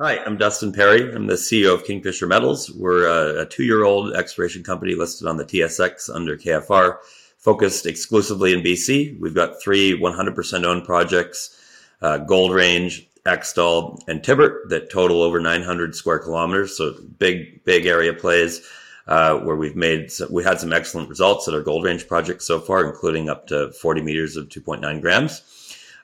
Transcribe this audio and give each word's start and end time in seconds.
Hi, 0.00 0.18
I'm 0.24 0.36
Dustin 0.36 0.72
Perry. 0.72 1.12
I'm 1.12 1.26
the 1.26 1.34
CEO 1.34 1.74
of 1.74 1.84
Kingfisher 1.84 2.28
Metals. 2.28 2.70
We're 2.70 3.08
a, 3.08 3.40
a 3.42 3.46
two 3.46 3.64
year 3.64 3.82
old 3.82 4.14
exploration 4.14 4.62
company 4.62 4.94
listed 4.94 5.26
on 5.26 5.38
the 5.38 5.44
TSX 5.44 6.08
under 6.14 6.36
KFR, 6.36 6.98
focused 7.36 7.84
exclusively 7.84 8.52
in 8.52 8.60
BC. 8.60 9.18
We've 9.18 9.34
got 9.34 9.60
three 9.60 9.98
100% 9.98 10.64
owned 10.64 10.84
projects 10.84 11.60
uh, 12.00 12.18
Gold 12.18 12.54
Range, 12.54 13.08
Ecstall, 13.26 14.00
and 14.06 14.22
Thibert 14.22 14.68
that 14.68 14.88
total 14.88 15.20
over 15.20 15.40
900 15.40 15.96
square 15.96 16.20
kilometers. 16.20 16.76
So 16.76 16.94
big, 17.18 17.64
big 17.64 17.86
area 17.86 18.14
plays. 18.14 18.64
Uh, 19.08 19.38
where 19.38 19.56
we've 19.56 19.74
made 19.74 20.12
we 20.30 20.44
had 20.44 20.60
some 20.60 20.72
excellent 20.72 21.08
results 21.08 21.48
at 21.48 21.54
our 21.54 21.62
Gold 21.62 21.82
Range 21.82 22.06
project 22.06 22.42
so 22.42 22.60
far, 22.60 22.86
including 22.86 23.28
up 23.28 23.48
to 23.48 23.72
40 23.72 24.02
meters 24.02 24.36
of 24.36 24.48
2.9 24.48 25.00
grams. 25.00 25.42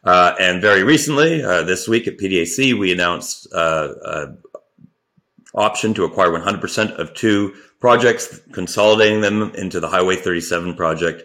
Uh, 0.04 0.34
and 0.38 0.60
very 0.60 0.82
recently, 0.82 1.42
uh, 1.42 1.62
this 1.62 1.88
week 1.88 2.06
at 2.06 2.18
PDAC, 2.18 2.78
we 2.78 2.92
announced 2.92 3.46
uh, 3.52 3.94
an 4.04 4.38
option 5.54 5.94
to 5.94 6.04
acquire 6.04 6.28
100% 6.28 6.90
of 6.98 7.14
two 7.14 7.54
projects, 7.80 8.40
consolidating 8.52 9.22
them 9.22 9.50
into 9.54 9.80
the 9.80 9.88
Highway 9.88 10.16
37 10.16 10.74
project. 10.74 11.22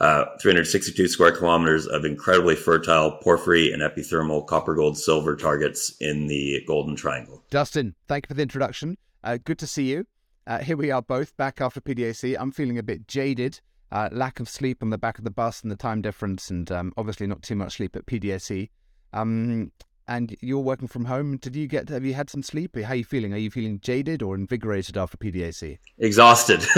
Uh, 0.00 0.24
362 0.40 1.08
square 1.08 1.32
kilometers 1.32 1.84
of 1.88 2.04
incredibly 2.04 2.54
fertile 2.54 3.18
porphyry 3.20 3.72
and 3.72 3.82
epithermal 3.82 4.46
copper, 4.46 4.76
gold, 4.76 4.96
silver 4.96 5.34
targets 5.34 5.92
in 6.00 6.28
the 6.28 6.62
Golden 6.68 6.94
Triangle. 6.94 7.42
Dustin, 7.50 7.96
thank 8.06 8.26
you 8.26 8.28
for 8.28 8.34
the 8.34 8.42
introduction. 8.42 8.96
Uh, 9.24 9.38
good 9.42 9.58
to 9.58 9.66
see 9.66 9.90
you. 9.90 10.06
Uh, 10.46 10.58
here 10.58 10.76
we 10.76 10.92
are 10.92 11.02
both 11.02 11.36
back 11.36 11.60
after 11.60 11.80
PDAC. 11.80 12.36
I'm 12.38 12.52
feeling 12.52 12.78
a 12.78 12.82
bit 12.82 13.08
jaded 13.08 13.60
uh, 13.90 14.08
lack 14.12 14.40
of 14.40 14.48
sleep 14.48 14.82
on 14.82 14.90
the 14.90 14.98
back 14.98 15.18
of 15.18 15.24
the 15.24 15.30
bus 15.30 15.62
and 15.62 15.70
the 15.70 15.76
time 15.76 16.02
difference, 16.02 16.50
and 16.50 16.70
um, 16.70 16.92
obviously 16.96 17.26
not 17.26 17.42
too 17.42 17.56
much 17.56 17.76
sleep 17.76 17.96
at 17.96 18.06
PDAC. 18.06 18.70
Um, 19.12 19.72
and 20.08 20.34
you're 20.40 20.58
working 20.58 20.88
from 20.88 21.04
home. 21.04 21.36
Did 21.36 21.54
you 21.54 21.68
get? 21.68 21.90
Have 21.90 22.04
you 22.04 22.14
had 22.14 22.30
some 22.30 22.42
sleep? 22.42 22.76
How 22.76 22.92
are 22.92 22.96
you 22.96 23.04
feeling? 23.04 23.34
Are 23.34 23.38
you 23.38 23.50
feeling 23.50 23.78
jaded 23.80 24.22
or 24.22 24.34
invigorated 24.34 24.96
after 24.96 25.18
PDAC? 25.18 25.78
Exhausted. 25.98 26.60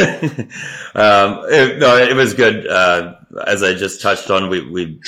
um, 0.97 1.45
it, 1.49 1.79
no, 1.79 1.97
it 1.97 2.15
was 2.17 2.35
good. 2.35 2.67
Uh, 2.67 3.15
as 3.47 3.63
I 3.63 3.75
just 3.75 4.03
touched 4.03 4.31
on, 4.31 4.49
we 4.51 4.69
we 4.69 5.01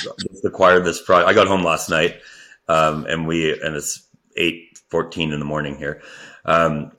acquired 0.45 0.85
this 0.85 1.01
project. 1.01 1.29
I 1.29 1.33
got 1.33 1.47
home 1.47 1.63
last 1.63 1.89
night, 1.89 2.21
um, 2.69 3.05
and 3.07 3.27
we 3.27 3.51
and 3.61 3.75
it's 3.75 4.07
eight 4.37 4.79
fourteen 4.89 5.33
in 5.33 5.39
the 5.39 5.45
morning 5.45 5.75
here. 5.75 6.01
Um, 6.45 6.93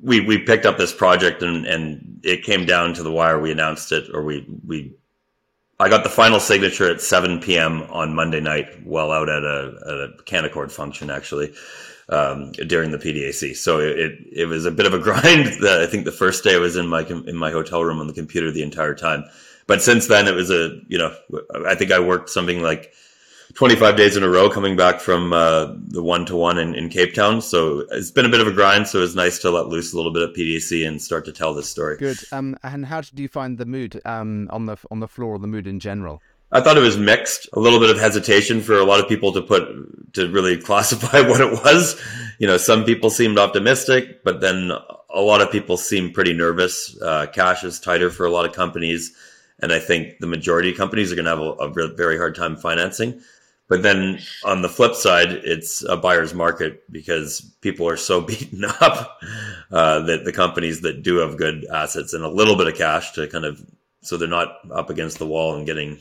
we 0.00 0.20
we 0.20 0.38
picked 0.38 0.66
up 0.66 0.78
this 0.78 0.94
project 0.94 1.42
and 1.42 1.66
and 1.66 2.20
it 2.22 2.42
came 2.42 2.66
down 2.66 2.94
to 2.94 3.02
the 3.02 3.12
wire. 3.12 3.40
We 3.40 3.52
announced 3.52 3.92
it, 3.92 4.08
or 4.12 4.22
we 4.22 4.46
we. 4.66 4.94
I 5.80 5.88
got 5.88 6.02
the 6.02 6.10
final 6.10 6.40
signature 6.40 6.90
at 6.90 7.00
7 7.00 7.38
p.m. 7.38 7.82
on 7.82 8.12
Monday 8.12 8.40
night, 8.40 8.84
while 8.84 9.12
out 9.12 9.28
at 9.28 9.44
a, 9.44 9.78
at 9.86 9.94
a 9.94 10.12
Canaccord 10.24 10.72
function, 10.72 11.08
actually, 11.08 11.54
um, 12.08 12.50
during 12.50 12.90
the 12.90 12.98
PDAC. 12.98 13.54
So 13.56 13.78
it 13.78 14.18
it 14.32 14.46
was 14.46 14.64
a 14.64 14.70
bit 14.70 14.86
of 14.86 14.94
a 14.94 14.98
grind. 15.02 15.48
I 15.64 15.86
think 15.86 16.04
the 16.04 16.12
first 16.12 16.44
day 16.44 16.54
I 16.54 16.58
was 16.58 16.76
in 16.76 16.88
my 16.88 17.02
in 17.06 17.36
my 17.36 17.50
hotel 17.50 17.84
room 17.84 18.00
on 18.00 18.06
the 18.06 18.12
computer 18.12 18.50
the 18.50 18.62
entire 18.62 18.94
time, 18.94 19.24
but 19.66 19.82
since 19.82 20.06
then 20.06 20.26
it 20.26 20.34
was 20.34 20.50
a 20.50 20.80
you 20.88 20.98
know 20.98 21.14
I 21.66 21.74
think 21.74 21.92
I 21.92 22.00
worked 22.00 22.30
something 22.30 22.62
like 22.62 22.92
25 23.54 23.96
days 23.96 24.16
in 24.16 24.22
a 24.22 24.28
row 24.28 24.50
coming 24.50 24.76
back 24.76 25.00
from 25.00 25.32
uh, 25.32 25.72
the 25.88 26.02
one 26.02 26.26
to 26.26 26.36
one 26.36 26.58
in 26.58 26.88
Cape 26.90 27.14
Town. 27.14 27.40
So 27.40 27.86
it's 27.90 28.10
been 28.10 28.26
a 28.26 28.28
bit 28.28 28.40
of 28.40 28.46
a 28.46 28.52
grind. 28.52 28.86
So 28.88 29.02
it's 29.02 29.14
nice 29.14 29.38
to 29.40 29.50
let 29.50 29.68
loose 29.68 29.92
a 29.92 29.96
little 29.96 30.12
bit 30.12 30.22
at 30.22 30.34
PDAC 30.34 30.86
and 30.86 31.00
start 31.00 31.24
to 31.24 31.32
tell 31.32 31.54
this 31.54 31.68
story. 31.68 31.96
Good. 31.96 32.18
Um, 32.30 32.56
and 32.62 32.84
how 32.84 33.00
did 33.00 33.18
you 33.18 33.28
find 33.28 33.56
the 33.56 33.66
mood 33.66 34.00
um, 34.04 34.48
on 34.50 34.66
the 34.66 34.76
on 34.90 35.00
the 35.00 35.08
floor, 35.08 35.36
or 35.36 35.38
the 35.38 35.46
mood 35.46 35.66
in 35.66 35.80
general? 35.80 36.20
I 36.50 36.60
thought 36.60 36.78
it 36.78 36.82
was 36.82 36.96
mixed. 36.96 37.48
A 37.52 37.60
little 37.60 37.78
bit 37.78 37.90
of 37.90 37.98
hesitation 37.98 38.62
for 38.62 38.78
a 38.78 38.84
lot 38.84 39.00
of 39.00 39.08
people 39.08 39.32
to 39.32 39.42
put 39.42 40.14
to 40.14 40.30
really 40.30 40.56
classify 40.62 41.20
what 41.20 41.40
it 41.40 41.52
was. 41.52 42.00
You 42.38 42.46
know, 42.46 42.58
some 42.58 42.84
people 42.84 43.10
seemed 43.10 43.38
optimistic, 43.38 44.24
but 44.24 44.40
then 44.40 44.72
a 45.10 45.20
lot 45.20 45.40
of 45.40 45.50
people 45.50 45.76
seemed 45.76 46.14
pretty 46.14 46.32
nervous. 46.32 47.00
Uh, 47.00 47.26
cash 47.26 47.64
is 47.64 47.80
tighter 47.80 48.10
for 48.10 48.26
a 48.26 48.30
lot 48.30 48.46
of 48.46 48.52
companies, 48.52 49.14
and 49.58 49.72
I 49.72 49.78
think 49.78 50.18
the 50.20 50.26
majority 50.26 50.70
of 50.70 50.76
companies 50.76 51.10
are 51.12 51.16
going 51.16 51.24
to 51.24 51.30
have 51.30 51.40
a, 51.40 51.80
a 51.82 51.94
very 51.94 52.16
hard 52.18 52.34
time 52.34 52.56
financing. 52.56 53.20
But 53.68 53.82
then 53.82 54.18
on 54.44 54.62
the 54.62 54.68
flip 54.68 54.94
side, 54.94 55.30
it's 55.30 55.84
a 55.84 55.96
buyer's 55.96 56.32
market 56.32 56.90
because 56.90 57.40
people 57.60 57.86
are 57.88 57.98
so 57.98 58.20
beaten 58.30 58.64
up 58.64 59.18
uh, 59.70 60.00
that 60.00 60.24
the 60.24 60.32
companies 60.32 60.80
that 60.80 61.02
do 61.02 61.16
have 61.16 61.36
good 61.36 61.66
assets 61.66 62.14
and 62.14 62.24
a 62.24 62.28
little 62.28 62.56
bit 62.56 62.66
of 62.66 62.76
cash 62.76 63.12
to 63.12 63.28
kind 63.28 63.44
of 63.44 63.64
so 64.00 64.16
they're 64.16 64.28
not 64.28 64.58
up 64.70 64.90
against 64.90 65.18
the 65.18 65.26
wall 65.26 65.56
and 65.56 65.66
getting 65.66 65.98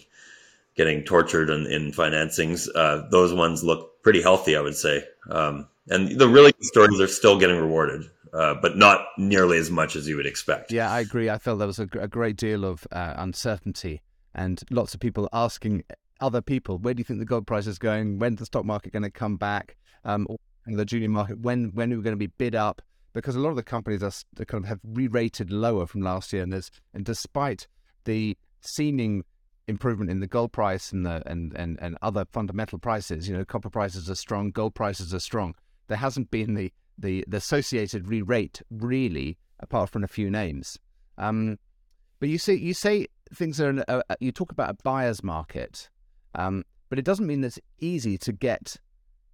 getting 0.76 1.04
tortured 1.04 1.50
in, 1.50 1.66
in 1.66 1.92
financings. 1.92 2.70
Uh, 2.74 3.08
those 3.10 3.34
ones 3.34 3.64
look 3.64 4.02
pretty 4.04 4.22
healthy, 4.22 4.56
I 4.56 4.62
would 4.62 4.76
say. 4.76 5.04
Um, 5.30 5.68
and 5.90 6.18
the 6.20 6.28
really 6.28 6.52
good 6.52 6.66
stories 6.66 7.02
are 7.02 7.08
still 7.08 7.40
getting 7.40 7.58
rewarded. 7.58 8.10
Uh, 8.34 8.54
but 8.62 8.78
not 8.78 9.06
nearly 9.18 9.58
as 9.58 9.72
much 9.72 9.96
as 9.96 10.08
you 10.08 10.18
would 10.18 10.26
expect. 10.26 10.72
Yeah, 10.72 10.92
I 10.92 11.00
agree. 11.00 11.30
I 11.30 11.38
felt 11.38 11.60
there 11.60 11.66
was 11.66 11.80
a, 11.80 11.88
a 12.00 12.10
great 12.10 12.36
deal 12.36 12.66
of 12.66 12.86
uh, 12.92 13.14
uncertainty 13.16 14.02
and 14.36 14.62
lots 14.70 14.94
of 14.94 15.00
people 15.00 15.30
asking 15.32 15.84
other 16.20 16.42
people. 16.42 16.78
Where 16.78 16.94
do 16.94 17.00
you 17.00 17.04
think 17.04 17.20
the 17.20 17.26
gold 17.26 17.48
price 17.48 17.68
is 17.68 17.78
going? 17.78 18.20
When's 18.20 18.40
the 18.40 18.46
stock 18.46 18.66
market 18.66 18.94
going 18.94 19.04
to 19.04 19.12
come 19.12 19.38
back? 19.38 19.78
Um, 20.04 20.28
the 20.66 20.86
junior 20.86 21.10
market, 21.10 21.40
when 21.40 21.72
when 21.74 21.94
are 21.94 21.98
we 21.98 22.04
going 22.04 22.14
to 22.14 22.18
be 22.18 22.28
bid 22.28 22.56
up? 22.56 22.82
Because 23.14 23.36
a 23.36 23.40
lot 23.40 23.50
of 23.50 23.56
the 23.56 23.64
companies 23.64 24.04
are 24.04 24.12
kind 24.46 24.64
of 24.64 24.68
have 24.68 24.80
re-rated 24.84 25.52
lower 25.52 25.88
from 25.88 26.02
last 26.02 26.34
year, 26.34 26.44
and 26.44 26.52
there's 26.52 26.70
and 26.94 27.06
despite 27.06 27.68
the 28.04 28.38
seeming 28.62 29.24
improvement 29.68 30.10
in 30.10 30.20
the 30.20 30.28
gold 30.28 30.52
price 30.52 30.92
and 30.92 31.06
the 31.06 31.22
and, 31.26 31.54
and, 31.56 31.78
and 31.82 31.98
other 32.02 32.26
fundamental 32.32 32.80
prices, 32.80 33.28
you 33.28 33.36
know, 33.36 33.46
copper 33.46 33.70
prices 33.70 34.10
are 34.10 34.16
strong, 34.16 34.52
gold 34.52 34.76
prices 34.76 35.14
are 35.14 35.20
strong. 35.20 35.56
There 35.88 35.98
hasn't 35.98 36.32
been 36.32 36.54
the 36.54 36.72
the, 36.98 37.24
the 37.28 37.38
associated 37.38 38.08
re-rate 38.08 38.62
really, 38.72 39.38
apart 39.60 39.90
from 39.90 40.04
a 40.04 40.08
few 40.08 40.30
names. 40.30 40.78
Um, 41.18 41.60
but 42.20 42.30
you 42.30 42.38
say 42.38 42.56
you 42.56 42.74
say 42.74 43.08
things 43.34 43.62
are. 43.62 43.70
An, 43.70 43.84
uh, 43.88 44.02
you 44.20 44.32
talk 44.32 44.52
about 44.52 44.70
a 44.70 44.78
buyer's 44.84 45.24
market. 45.24 45.90
Um, 46.38 46.64
but 46.90 46.98
it 46.98 47.06
doesn't 47.06 47.28
mean 47.28 47.44
it's 47.44 47.60
easy 47.80 48.18
to 48.20 48.32
get 48.32 48.78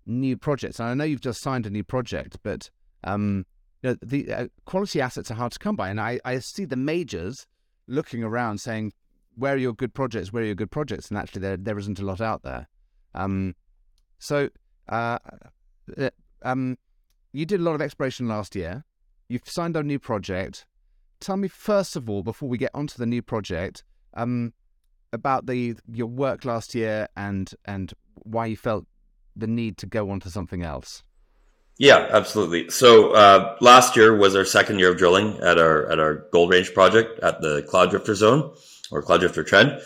new 0.05 0.35
projects. 0.37 0.79
And 0.79 0.89
I 0.89 0.93
know 0.95 1.03
you've 1.03 1.21
just 1.21 1.41
signed 1.41 1.65
a 1.65 1.69
new 1.69 1.83
project, 1.83 2.37
but 2.41 2.69
um, 3.03 3.45
you 3.83 3.91
know, 3.91 3.97
the 4.01 4.33
uh, 4.33 4.47
quality 4.65 5.01
assets 5.01 5.29
are 5.29 5.35
hard 5.35 5.51
to 5.51 5.59
come 5.59 5.75
by. 5.75 5.89
And 5.89 5.99
I, 6.01 6.19
I 6.25 6.39
see 6.39 6.65
the 6.65 6.75
majors 6.75 7.45
looking 7.87 8.23
around 8.23 8.59
saying, 8.59 8.93
where 9.35 9.53
are 9.53 9.57
your 9.57 9.73
good 9.73 9.93
projects? 9.93 10.31
Where 10.31 10.43
are 10.43 10.45
your 10.45 10.55
good 10.55 10.71
projects? 10.71 11.09
And 11.09 11.17
actually, 11.17 11.41
there 11.41 11.57
there 11.57 11.77
isn't 11.77 11.99
a 11.99 12.05
lot 12.05 12.21
out 12.21 12.43
there. 12.43 12.67
Um, 13.13 13.55
so, 14.19 14.49
uh, 14.89 15.19
uh 15.97 16.09
um, 16.43 16.77
you 17.31 17.45
did 17.45 17.59
a 17.59 17.63
lot 17.63 17.75
of 17.75 17.81
exploration 17.81 18.27
last 18.27 18.55
year. 18.55 18.83
You've 19.27 19.47
signed 19.47 19.75
a 19.75 19.83
new 19.83 19.99
project. 19.99 20.65
Tell 21.19 21.37
me 21.37 21.47
first 21.47 21.95
of 21.95 22.09
all, 22.09 22.21
before 22.21 22.49
we 22.49 22.57
get 22.57 22.71
onto 22.73 22.97
the 22.97 23.05
new 23.05 23.21
project, 23.21 23.83
um, 24.13 24.53
about 25.13 25.45
the 25.45 25.75
your 25.91 26.07
work 26.07 26.43
last 26.43 26.75
year 26.75 27.07
and 27.15 27.53
and 27.65 27.93
why 28.15 28.47
you 28.47 28.57
felt 28.57 28.85
the 29.35 29.47
need 29.47 29.77
to 29.77 29.85
go 29.85 30.09
on 30.09 30.19
to 30.21 30.29
something 30.29 30.63
else. 30.63 31.03
Yeah, 31.79 32.07
absolutely. 32.11 32.69
So 32.69 33.13
uh, 33.13 33.55
last 33.59 33.95
year 33.95 34.15
was 34.15 34.35
our 34.35 34.45
second 34.45 34.79
year 34.79 34.91
of 34.91 34.97
drilling 34.97 35.37
at 35.39 35.57
our 35.57 35.91
at 35.91 35.99
our 35.99 36.27
Gold 36.31 36.51
Range 36.51 36.71
project 36.73 37.19
at 37.21 37.41
the 37.41 37.63
Cloud 37.63 37.89
Drifter 37.89 38.15
Zone 38.15 38.53
or 38.91 39.01
Cloud 39.01 39.21
Drifter 39.21 39.43
Trend. 39.43 39.81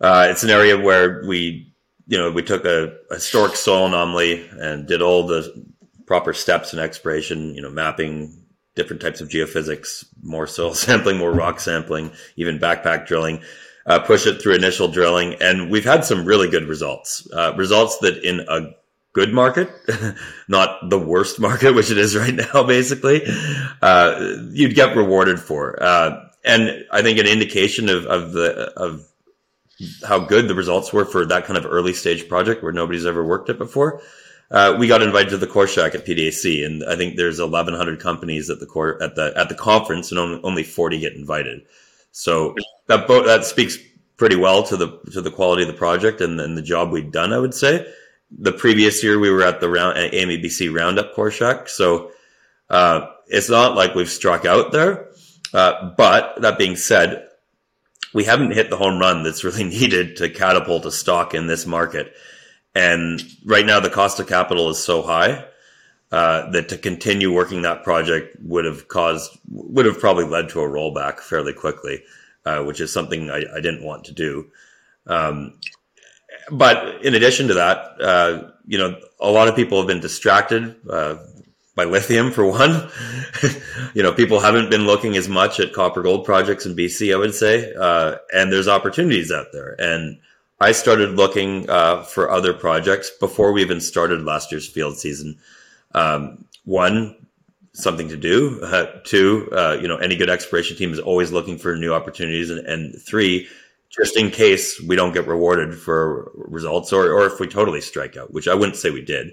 Uh, 0.00 0.26
it's 0.30 0.42
an 0.42 0.50
area 0.50 0.76
where 0.76 1.22
we, 1.28 1.72
you 2.08 2.18
know, 2.18 2.30
we 2.30 2.42
took 2.42 2.64
a, 2.64 2.92
a 3.10 3.14
historic 3.14 3.54
soil 3.54 3.86
anomaly 3.86 4.48
and 4.52 4.88
did 4.88 5.00
all 5.00 5.24
the 5.24 5.64
proper 6.06 6.32
steps 6.32 6.72
in 6.72 6.80
exploration. 6.80 7.54
You 7.54 7.62
know, 7.62 7.70
mapping 7.70 8.42
different 8.74 9.00
types 9.00 9.20
of 9.20 9.28
geophysics, 9.28 10.04
more 10.22 10.48
soil 10.48 10.74
sampling, 10.74 11.18
more 11.18 11.32
rock 11.32 11.60
sampling, 11.60 12.10
even 12.34 12.58
backpack 12.58 13.06
drilling 13.06 13.42
uh, 13.86 13.98
push 14.00 14.26
it 14.26 14.40
through 14.40 14.54
initial 14.54 14.88
drilling, 14.88 15.34
and 15.40 15.70
we've 15.70 15.84
had 15.84 16.04
some 16.04 16.24
really 16.24 16.48
good 16.48 16.64
results. 16.64 17.28
Uh, 17.32 17.54
results 17.56 17.98
that 17.98 18.22
in 18.24 18.40
a 18.48 18.74
good 19.12 19.32
market, 19.32 19.70
not 20.48 20.88
the 20.88 20.98
worst 20.98 21.40
market, 21.40 21.72
which 21.74 21.90
it 21.90 21.98
is 21.98 22.16
right 22.16 22.34
now, 22.34 22.62
basically, 22.66 23.22
uh, 23.80 24.36
you'd 24.50 24.74
get 24.74 24.96
rewarded 24.96 25.40
for. 25.40 25.82
Uh, 25.82 26.28
and 26.44 26.84
I 26.90 27.02
think 27.02 27.18
an 27.18 27.26
indication 27.26 27.88
of, 27.88 28.06
of 28.06 28.32
the 28.32 28.72
of 28.76 29.06
how 30.06 30.18
good 30.18 30.48
the 30.48 30.54
results 30.54 30.92
were 30.92 31.04
for 31.04 31.24
that 31.26 31.44
kind 31.44 31.56
of 31.56 31.66
early 31.66 31.92
stage 31.92 32.28
project 32.28 32.62
where 32.62 32.72
nobody's 32.72 33.06
ever 33.06 33.24
worked 33.24 33.48
it 33.48 33.58
before. 33.58 34.00
Uh, 34.50 34.76
we 34.78 34.86
got 34.86 35.02
invited 35.02 35.30
to 35.30 35.38
the 35.38 35.46
core 35.46 35.66
shack 35.66 35.94
at 35.94 36.04
PDAC, 36.04 36.64
and 36.66 36.84
I 36.84 36.94
think 36.94 37.16
there's 37.16 37.40
1,100 37.40 38.00
companies 38.00 38.50
at 38.50 38.60
the 38.60 38.66
core 38.66 39.02
at 39.02 39.14
the 39.14 39.32
at 39.36 39.48
the 39.48 39.54
conference, 39.54 40.12
and 40.12 40.18
only 40.44 40.62
40 40.62 40.98
get 40.98 41.14
invited. 41.14 41.62
So 42.12 42.54
that 42.86 43.08
bo- 43.08 43.26
that 43.26 43.44
speaks 43.44 43.78
pretty 44.16 44.36
well 44.36 44.62
to 44.64 44.76
the 44.76 45.00
to 45.12 45.20
the 45.20 45.30
quality 45.30 45.62
of 45.62 45.68
the 45.68 45.74
project 45.74 46.20
and, 46.20 46.40
and 46.40 46.56
the 46.56 46.62
job 46.62 46.92
we'd 46.92 47.10
done. 47.10 47.32
I 47.32 47.38
would 47.38 47.54
say. 47.54 47.92
The 48.30 48.52
previous 48.52 49.04
year 49.04 49.18
we 49.18 49.30
were 49.30 49.42
at 49.42 49.60
the 49.60 49.68
round 49.68 49.98
at 49.98 50.14
AME 50.14 50.40
BC 50.40 50.74
Roundup 50.74 51.14
Core 51.14 51.30
Shack, 51.30 51.68
so 51.68 52.12
uh, 52.70 53.06
it's 53.26 53.50
not 53.50 53.74
like 53.74 53.94
we've 53.94 54.08
struck 54.08 54.46
out 54.46 54.72
there. 54.72 55.08
Uh, 55.52 55.92
but 55.98 56.40
that 56.40 56.56
being 56.56 56.76
said, 56.76 57.28
we 58.14 58.24
haven't 58.24 58.52
hit 58.54 58.70
the 58.70 58.76
home 58.78 58.98
run 58.98 59.22
that's 59.22 59.44
really 59.44 59.64
needed 59.80 60.16
to 60.16 60.30
catapult 60.30 60.86
a 60.86 60.90
stock 60.90 61.34
in 61.34 61.46
this 61.46 61.66
market. 61.66 62.14
And 62.74 63.22
right 63.44 63.66
now, 63.66 63.80
the 63.80 63.90
cost 63.90 64.18
of 64.18 64.28
capital 64.28 64.70
is 64.70 64.82
so 64.82 65.02
high 65.02 65.44
uh, 66.12 66.50
that 66.50 66.68
to 66.68 66.76
continue 66.76 67.32
working 67.32 67.62
that 67.62 67.82
project 67.82 68.36
would 68.42 68.66
have 68.66 68.86
caused 68.88 69.38
would 69.50 69.86
have 69.86 69.98
probably 69.98 70.26
led 70.26 70.50
to 70.50 70.60
a 70.60 70.68
rollback 70.68 71.20
fairly 71.20 71.54
quickly, 71.54 72.04
uh, 72.44 72.62
which 72.62 72.82
is 72.82 72.92
something 72.92 73.30
I, 73.30 73.42
I, 73.56 73.60
didn't 73.62 73.82
want 73.82 74.04
to 74.04 74.12
do. 74.12 74.50
Um, 75.06 75.58
but 76.50 77.02
in 77.02 77.14
addition 77.14 77.48
to 77.48 77.54
that, 77.54 77.78
uh, 77.98 78.50
you 78.66 78.76
know, 78.76 79.00
a 79.20 79.30
lot 79.30 79.48
of 79.48 79.56
people 79.56 79.78
have 79.78 79.86
been 79.86 80.00
distracted 80.00 80.76
uh, 80.90 81.16
by 81.74 81.84
lithium 81.84 82.30
for 82.30 82.44
one. 82.44 82.90
you 83.94 84.02
know, 84.02 84.12
people 84.12 84.38
haven't 84.38 84.70
been 84.70 84.84
looking 84.84 85.16
as 85.16 85.30
much 85.30 85.60
at 85.60 85.72
copper 85.72 86.02
gold 86.02 86.26
projects 86.26 86.66
in 86.66 86.76
BC, 86.76 87.14
I 87.14 87.16
would 87.16 87.34
say, 87.34 87.72
uh, 87.72 88.16
and 88.34 88.52
there's 88.52 88.68
opportunities 88.68 89.32
out 89.32 89.46
there. 89.52 89.76
And 89.78 90.18
I 90.60 90.72
started 90.72 91.12
looking 91.12 91.70
uh, 91.70 92.02
for 92.02 92.30
other 92.30 92.52
projects 92.52 93.10
before 93.10 93.52
we 93.52 93.62
even 93.62 93.80
started 93.80 94.24
last 94.24 94.52
year's 94.52 94.68
field 94.68 94.98
season. 94.98 95.38
Um, 95.94 96.44
one, 96.64 97.16
something 97.72 98.08
to 98.08 98.16
do. 98.16 98.60
Uh, 98.62 99.00
two, 99.04 99.48
uh, 99.52 99.78
you 99.80 99.88
know, 99.88 99.96
any 99.96 100.16
good 100.16 100.30
exploration 100.30 100.76
team 100.76 100.92
is 100.92 100.98
always 100.98 101.32
looking 101.32 101.58
for 101.58 101.76
new 101.76 101.92
opportunities. 101.92 102.50
And, 102.50 102.66
and 102.66 103.00
three, 103.00 103.48
just 103.88 104.16
in 104.16 104.30
case 104.30 104.80
we 104.80 104.96
don't 104.96 105.12
get 105.12 105.26
rewarded 105.26 105.74
for 105.74 106.30
results 106.34 106.92
or, 106.92 107.12
or 107.12 107.26
if 107.26 107.40
we 107.40 107.46
totally 107.46 107.80
strike 107.80 108.16
out, 108.16 108.32
which 108.32 108.48
I 108.48 108.54
wouldn't 108.54 108.76
say 108.76 108.90
we 108.90 109.02
did. 109.02 109.32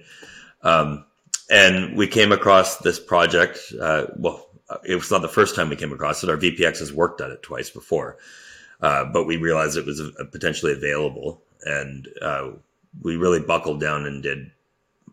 Um, 0.64 1.06
and 1.50 1.98
we 1.98 2.08
came 2.08 2.32
across 2.32 2.78
this 2.78 3.00
project. 3.00 3.60
Uh, 3.80 4.08
well, 4.16 4.50
it 4.86 4.96
was 4.96 5.10
not 5.12 5.22
the 5.22 5.28
first 5.28 5.56
time 5.56 5.70
we 5.70 5.76
came 5.76 5.92
across 5.92 6.24
it. 6.24 6.30
Our 6.30 6.38
VPX 6.38 6.80
has 6.80 6.94
worked 6.94 7.22
at 7.22 7.32
it 7.32 7.42
twice 7.42 7.70
before, 7.70 8.18
uh, 8.82 9.06
but 9.06 9.26
we 9.26 9.38
realized 9.38 9.78
it 9.78 9.86
was 9.86 10.02
potentially 10.32 10.74
available, 10.74 11.42
and 11.64 12.08
uh, 12.22 12.52
we 13.02 13.18
really 13.18 13.40
buckled 13.40 13.80
down 13.80 14.06
and 14.06 14.22
did 14.22 14.52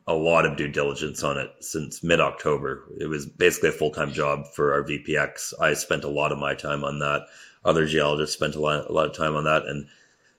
a 0.06 0.14
lot 0.14 0.46
of 0.46 0.56
due 0.56 0.68
diligence 0.68 1.22
on 1.22 1.36
it 1.36 1.50
since 1.60 2.02
mid 2.02 2.20
October. 2.20 2.84
It 3.00 3.06
was 3.06 3.26
basically 3.26 3.70
a 3.70 3.72
full 3.72 3.90
time 3.90 4.12
job 4.12 4.46
for 4.54 4.72
our 4.72 4.82
VPX. 4.84 5.54
I 5.60 5.74
spent 5.74 6.04
a 6.04 6.08
lot 6.08 6.32
of 6.32 6.38
my 6.38 6.54
time 6.54 6.84
on 6.84 7.00
that. 7.00 7.26
Other 7.64 7.86
geologists 7.86 8.36
spent 8.36 8.54
a 8.54 8.60
lot, 8.60 8.88
a 8.88 8.92
lot 8.92 9.06
of 9.06 9.16
time 9.16 9.34
on 9.34 9.44
that, 9.44 9.66
and 9.66 9.86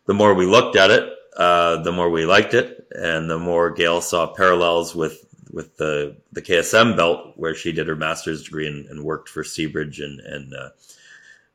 the 0.05 0.13
more 0.13 0.33
we 0.33 0.45
looked 0.45 0.77
at 0.77 0.91
it, 0.91 1.11
uh, 1.35 1.81
the 1.83 1.91
more 1.91 2.09
we 2.09 2.25
liked 2.25 2.53
it, 2.53 2.87
and 2.91 3.29
the 3.29 3.37
more 3.37 3.69
Gail 3.71 4.01
saw 4.01 4.27
parallels 4.27 4.95
with 4.95 5.25
with 5.51 5.77
the 5.77 6.15
the 6.31 6.41
KSM 6.41 6.95
belt 6.95 7.33
where 7.35 7.53
she 7.53 7.71
did 7.71 7.87
her 7.87 7.95
master's 7.95 8.43
degree 8.43 8.67
and, 8.67 8.85
and 8.87 9.03
worked 9.03 9.29
for 9.29 9.43
Seabridge 9.43 9.99
and 9.99 10.19
and 10.21 10.53
uh, 10.53 10.69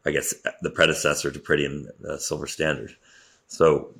I 0.04 0.10
guess 0.10 0.34
the 0.60 0.70
predecessor 0.70 1.30
to 1.30 1.38
Pretium 1.38 1.86
uh, 2.06 2.18
Silver 2.18 2.46
Standard. 2.46 2.94
So 3.48 3.94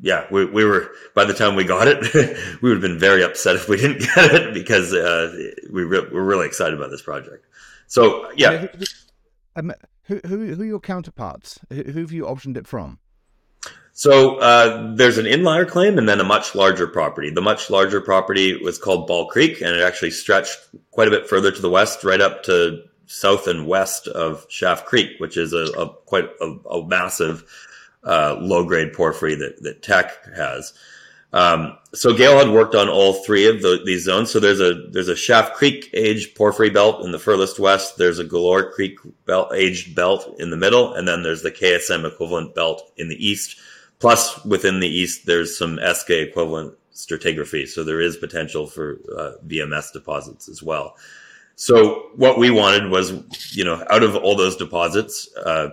yeah, 0.00 0.26
we, 0.30 0.44
we 0.44 0.64
were 0.64 0.90
by 1.14 1.24
the 1.24 1.34
time 1.34 1.56
we 1.56 1.64
got 1.64 1.88
it, 1.88 1.98
we 2.62 2.68
would 2.68 2.82
have 2.82 2.82
been 2.82 2.98
very 2.98 3.22
upset 3.22 3.56
if 3.56 3.68
we 3.68 3.76
didn't 3.76 4.00
get 4.14 4.34
it 4.34 4.54
because 4.54 4.92
uh, 4.94 5.32
we 5.70 5.82
re- 5.82 6.08
we're 6.12 6.22
really 6.22 6.46
excited 6.46 6.74
about 6.74 6.90
this 6.90 7.02
project. 7.02 7.46
So 7.86 8.30
yeah, 8.32 8.66
um, 9.56 9.72
who, 10.04 10.20
who 10.26 10.54
who 10.54 10.62
are 10.62 10.66
your 10.66 10.80
counterparts? 10.80 11.58
Who, 11.70 11.82
who 11.82 12.00
have 12.00 12.12
you 12.12 12.24
optioned 12.24 12.56
it 12.56 12.66
from? 12.66 12.98
So 13.92 14.36
uh, 14.36 14.94
there's 14.94 15.18
an 15.18 15.26
inlier 15.26 15.68
claim 15.68 15.98
and 15.98 16.08
then 16.08 16.20
a 16.20 16.24
much 16.24 16.54
larger 16.54 16.86
property. 16.86 17.30
The 17.30 17.40
much 17.40 17.68
larger 17.68 18.00
property 18.00 18.56
was 18.62 18.78
called 18.78 19.08
Ball 19.08 19.26
Creek, 19.26 19.60
and 19.60 19.74
it 19.74 19.82
actually 19.82 20.12
stretched 20.12 20.56
quite 20.92 21.08
a 21.08 21.10
bit 21.10 21.28
further 21.28 21.50
to 21.50 21.60
the 21.60 21.68
west, 21.68 22.04
right 22.04 22.20
up 22.20 22.44
to 22.44 22.84
south 23.06 23.48
and 23.48 23.66
west 23.66 24.06
of 24.06 24.46
Shaft 24.48 24.86
Creek, 24.86 25.18
which 25.18 25.36
is 25.36 25.52
a, 25.52 25.64
a 25.76 25.92
quite 26.06 26.28
a, 26.40 26.44
a 26.70 26.86
massive 26.86 27.44
uh, 28.04 28.36
low 28.40 28.64
grade 28.64 28.92
porphyry 28.92 29.34
that, 29.36 29.62
that 29.62 29.82
Teck 29.82 30.12
has. 30.34 30.72
Um, 31.30 31.76
so 31.92 32.16
Gail 32.16 32.38
had 32.38 32.48
worked 32.48 32.74
on 32.74 32.88
all 32.88 33.12
three 33.12 33.46
of 33.46 33.60
the, 33.60 33.82
these 33.84 34.04
zones. 34.04 34.30
So 34.30 34.40
there's 34.40 34.60
a 34.60 34.88
there's 34.90 35.08
a 35.08 35.16
Shaft 35.16 35.54
Creek 35.54 35.90
aged 35.92 36.34
porphyry 36.34 36.70
belt 36.70 37.04
in 37.04 37.12
the 37.12 37.18
furthest 37.18 37.58
west. 37.58 37.98
There's 37.98 38.18
a 38.18 38.24
Galore 38.24 38.72
Creek 38.72 38.98
belt 39.26 39.52
aged 39.52 39.94
belt 39.94 40.36
in 40.38 40.48
the 40.50 40.56
middle, 40.56 40.94
and 40.94 41.06
then 41.06 41.22
there's 41.22 41.42
the 41.42 41.50
KSM 41.50 42.10
equivalent 42.10 42.54
belt 42.54 42.90
in 42.96 43.08
the 43.08 43.26
east 43.26 43.60
Plus, 43.98 44.44
within 44.44 44.80
the 44.80 44.88
east, 44.88 45.26
there's 45.26 45.58
some 45.58 45.76
Eskay 45.76 46.28
equivalent 46.28 46.74
stratigraphy, 46.94 47.66
so 47.66 47.82
there 47.82 48.00
is 48.00 48.16
potential 48.16 48.66
for 48.66 49.00
uh, 49.16 49.32
VMS 49.46 49.92
deposits 49.92 50.48
as 50.48 50.62
well. 50.62 50.96
So 51.56 52.10
what 52.14 52.38
we 52.38 52.50
wanted 52.50 52.90
was, 52.90 53.12
you 53.56 53.64
know, 53.64 53.84
out 53.90 54.04
of 54.04 54.14
all 54.14 54.36
those 54.36 54.56
deposits, 54.56 55.28
uh, 55.36 55.70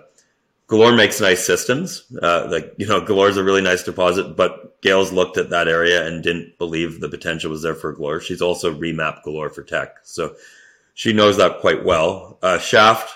Galore 0.67 0.93
makes 0.93 1.21
nice 1.21 1.45
systems. 1.45 2.03
Uh, 2.21 2.47
like, 2.49 2.73
you 2.77 2.87
know, 2.87 2.99
Galore 3.01 3.29
is 3.29 3.37
a 3.37 3.43
really 3.43 3.61
nice 3.61 3.83
deposit, 3.83 4.35
but 4.35 4.81
Gail's 4.81 5.11
looked 5.11 5.37
at 5.37 5.51
that 5.51 5.67
area 5.67 6.07
and 6.07 6.23
didn't 6.23 6.57
believe 6.57 6.99
the 6.99 7.09
potential 7.09 7.51
was 7.51 7.61
there 7.61 7.75
for 7.75 7.93
Galore. 7.93 8.19
She's 8.19 8.41
also 8.41 8.73
remapped 8.73 9.23
Galore 9.23 9.49
for 9.49 9.63
Teck. 9.63 9.97
So 10.03 10.35
she 10.95 11.13
knows 11.13 11.37
that 11.37 11.59
quite 11.59 11.85
well. 11.85 12.39
Uh, 12.41 12.57
Shaft, 12.57 13.15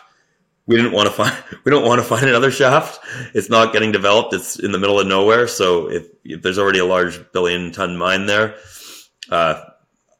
we 0.69 0.75
didn't 0.75 0.92
want 0.92 1.07
to 1.07 1.13
find 1.13 1.36
we 1.66 1.72
don't 1.72 1.86
want 1.86 2.00
to 2.00 2.07
find 2.07 2.30
another 2.30 2.51
shaft. 2.51 3.04
It's 3.34 3.50
not 3.50 3.74
getting 3.74 3.92
developed. 3.92 4.36
It's 4.36 4.60
in 4.60 4.72
the 4.72 4.78
middle 4.78 5.00
of 5.00 5.07
nowhere. 5.07 5.48
So 5.48 5.90
if, 5.90 6.07
if 6.24 6.44
there's 6.44 6.60
already 6.60 6.78
a 6.78 6.86
large 6.86 7.19
billion 7.31 7.72
ton 7.72 7.98
mine 7.98 8.28
there, 8.28 8.56
uh, 9.31 9.63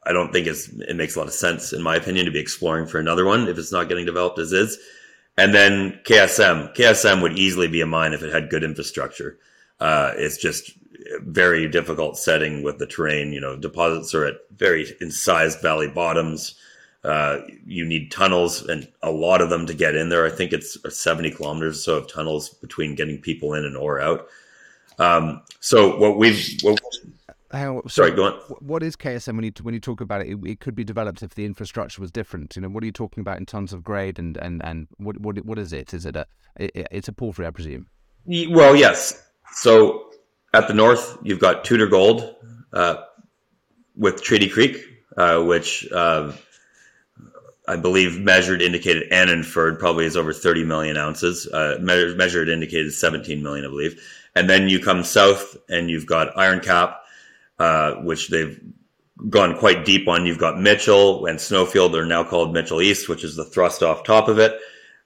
I 0.04 0.12
don't 0.12 0.32
think 0.32 0.48
it 0.48 0.96
makes 0.96 1.14
a 1.14 1.20
lot 1.20 1.28
of 1.28 1.34
sense, 1.34 1.72
in 1.72 1.82
my 1.82 1.94
opinion, 1.94 2.26
to 2.26 2.32
be 2.32 2.40
exploring 2.40 2.86
for 2.86 2.98
another 2.98 3.24
one 3.24 3.46
if 3.46 3.58
it's 3.58 3.70
not 3.70 3.88
getting 3.88 4.06
developed 4.06 4.40
as 4.40 4.52
is. 4.52 4.76
And 5.40 5.54
then 5.54 5.98
KSM, 6.04 6.76
KSM 6.76 7.22
would 7.22 7.38
easily 7.38 7.66
be 7.66 7.80
a 7.80 7.86
mine 7.86 8.12
if 8.12 8.22
it 8.22 8.30
had 8.30 8.50
good 8.50 8.62
infrastructure. 8.62 9.38
Uh, 9.80 10.12
it's 10.16 10.36
just 10.36 10.72
very 11.22 11.66
difficult 11.66 12.18
setting 12.18 12.62
with 12.62 12.76
the 12.76 12.86
terrain. 12.86 13.32
You 13.32 13.40
know, 13.40 13.56
deposits 13.56 14.14
are 14.14 14.26
at 14.26 14.34
very 14.54 14.86
incised 15.00 15.62
valley 15.62 15.88
bottoms. 15.88 16.56
Uh, 17.04 17.38
you 17.64 17.86
need 17.86 18.10
tunnels 18.10 18.68
and 18.68 18.86
a 19.02 19.10
lot 19.10 19.40
of 19.40 19.48
them 19.48 19.64
to 19.64 19.72
get 19.72 19.94
in 19.94 20.10
there. 20.10 20.26
I 20.26 20.30
think 20.30 20.52
it's 20.52 20.76
70 20.86 21.30
kilometers 21.30 21.78
or 21.78 21.80
so 21.80 21.96
of 21.96 22.12
tunnels 22.12 22.50
between 22.50 22.94
getting 22.94 23.18
people 23.18 23.54
in 23.54 23.64
and 23.64 23.78
ore 23.78 23.98
out. 23.98 24.28
Um, 24.98 25.40
so 25.60 25.96
what 25.96 26.18
we've, 26.18 26.60
what, 26.60 26.78
on, 27.52 27.88
sorry, 27.88 28.12
go 28.12 28.24
on. 28.24 28.32
What 28.60 28.82
is 28.82 28.96
KSM 28.96 29.34
when 29.34 29.44
you 29.44 29.52
when 29.62 29.74
you 29.74 29.80
talk 29.80 30.00
about 30.00 30.22
it, 30.22 30.28
it? 30.30 30.38
It 30.44 30.60
could 30.60 30.74
be 30.74 30.84
developed 30.84 31.22
if 31.22 31.34
the 31.34 31.44
infrastructure 31.44 32.00
was 32.00 32.10
different. 32.10 32.56
You 32.56 32.62
know, 32.62 32.68
what 32.68 32.82
are 32.82 32.86
you 32.86 32.92
talking 32.92 33.20
about 33.20 33.38
in 33.38 33.46
terms 33.46 33.72
of 33.72 33.82
grade 33.82 34.18
and 34.18 34.36
and 34.36 34.64
and 34.64 34.86
what 34.98 35.20
what 35.20 35.44
what 35.44 35.58
is 35.58 35.72
it? 35.72 35.92
Is 35.92 36.06
it 36.06 36.16
a 36.16 36.26
it, 36.56 36.88
it's 36.90 37.08
a 37.08 37.12
porphyry, 37.12 37.46
I 37.46 37.50
presume? 37.50 37.86
Well, 38.26 38.76
yes. 38.76 39.26
So 39.52 40.10
at 40.54 40.68
the 40.68 40.74
north, 40.74 41.18
you've 41.22 41.38
got 41.38 41.64
Tudor 41.64 41.86
Gold 41.86 42.36
uh, 42.72 42.96
with 43.96 44.22
Treaty 44.22 44.48
Creek, 44.48 44.84
uh, 45.16 45.42
which 45.42 45.90
uh, 45.92 46.32
I 47.68 47.76
believe 47.76 48.20
measured, 48.20 48.62
indicated, 48.62 49.04
and 49.12 49.30
inferred 49.30 49.78
probably 49.78 50.04
is 50.04 50.16
over 50.16 50.32
30 50.32 50.64
million 50.64 50.96
ounces. 50.96 51.46
Uh, 51.46 51.78
measured, 51.80 52.16
measured, 52.16 52.48
indicated 52.48 52.92
17 52.92 53.42
million, 53.42 53.64
I 53.64 53.68
believe. 53.68 54.00
And 54.34 54.48
then 54.48 54.68
you 54.68 54.80
come 54.80 55.04
south 55.04 55.56
and 55.68 55.90
you've 55.90 56.06
got 56.06 56.36
Iron 56.36 56.60
Cap, 56.60 56.99
uh, 57.60 57.96
which 57.96 58.30
they've 58.30 58.58
gone 59.28 59.56
quite 59.58 59.84
deep 59.84 60.08
on. 60.08 60.24
You've 60.24 60.38
got 60.38 60.58
Mitchell 60.58 61.26
and 61.26 61.38
Snowfield 61.38 61.92
They're 61.92 62.06
now 62.06 62.24
called 62.24 62.54
Mitchell 62.54 62.80
East, 62.80 63.08
which 63.08 63.22
is 63.22 63.36
the 63.36 63.44
thrust 63.44 63.82
off 63.82 64.02
top 64.02 64.28
of 64.28 64.38
it. 64.38 64.58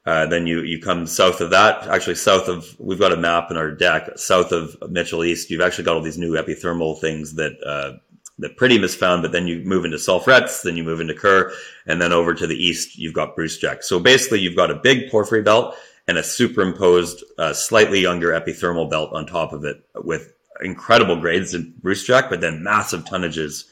Uh, 0.07 0.27
then 0.27 0.47
you, 0.47 0.61
you 0.61 0.81
come 0.81 1.07
south 1.07 1.41
of 1.41 1.51
that, 1.51 1.89
actually 1.89 2.15
south 2.15 2.47
of, 2.47 2.77
we've 2.79 2.99
got 2.99 3.13
a 3.13 3.17
map 3.17 3.51
in 3.51 3.57
our 3.57 3.71
deck, 3.71 4.19
south 4.19 4.53
of 4.53 4.77
Mitchell 4.91 5.25
East, 5.25 5.51
you've 5.51 5.63
actually 5.63 5.85
got 5.85 5.97
all 5.97 6.03
these 6.03 6.19
new 6.19 6.33
epithermal 6.33 7.01
things 7.01 7.35
that, 7.37 7.57
uh, 7.65 7.97
that 8.39 8.59
Pretium 8.59 8.83
is 8.85 8.95
found, 8.95 9.23
but 9.23 9.33
then 9.33 9.47
you 9.47 9.65
move 9.65 9.87
into 9.87 9.97
Sulphurets, 9.97 10.63
then 10.63 10.77
you 10.77 10.85
move 10.85 11.01
into 11.01 11.15
Kerr, 11.15 11.51
and 11.87 12.03
then 12.03 12.13
over 12.13 12.35
to 12.35 12.47
the 12.47 12.55
east, 12.55 12.99
you've 12.99 13.15
got 13.15 13.35
Brucejack. 13.35 13.83
So 13.83 13.99
basically, 13.99 14.41
you've 14.41 14.57
got 14.57 14.71
a 14.71 14.75
big 14.75 15.11
porphyry 15.11 15.41
belt 15.41 15.75
and 16.07 16.19
a 16.19 16.23
superimposed, 16.23 17.25
uh, 17.39 17.55
slightly 17.55 18.01
younger 18.01 18.33
epithermal 18.33 18.91
belt 18.91 19.15
on 19.15 19.25
top 19.25 19.55
of 19.55 19.65
it 19.65 19.83
with 19.95 20.34
incredible 20.63 21.17
grades 21.17 21.55
in 21.55 21.75
Brucejack, 21.83 22.31
but 22.31 22.41
then 22.41 22.63
massive 22.63 23.05
tonnages 23.05 23.65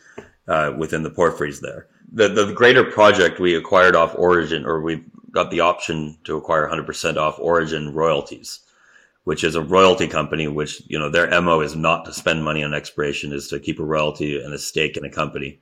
uh, 0.48 0.72
within 0.76 1.02
the 1.02 1.10
porphyries 1.10 1.60
there. 1.60 1.86
The, 2.12 2.28
the 2.28 2.52
greater 2.52 2.84
project 2.84 3.40
we 3.40 3.54
acquired 3.54 3.96
off 3.96 4.14
Orogen, 4.16 4.66
or 4.66 4.80
we 4.80 5.04
got 5.30 5.50
the 5.50 5.60
option 5.60 6.18
to 6.24 6.36
acquire 6.36 6.68
100% 6.68 7.16
off 7.16 7.38
Orogen 7.38 7.94
royalties 7.94 8.60
which 9.24 9.44
is 9.44 9.54
a 9.54 9.62
royalty 9.62 10.08
company, 10.08 10.48
which, 10.48 10.82
you 10.86 10.98
know, 10.98 11.08
their 11.08 11.40
MO 11.40 11.60
is 11.60 11.76
not 11.76 12.04
to 12.04 12.12
spend 12.12 12.44
money 12.44 12.64
on 12.64 12.74
exploration, 12.74 13.32
is 13.32 13.48
to 13.48 13.60
keep 13.60 13.78
a 13.78 13.84
royalty 13.84 14.42
and 14.42 14.52
a 14.52 14.58
stake 14.58 14.96
in 14.96 15.04
a 15.04 15.10
company. 15.10 15.60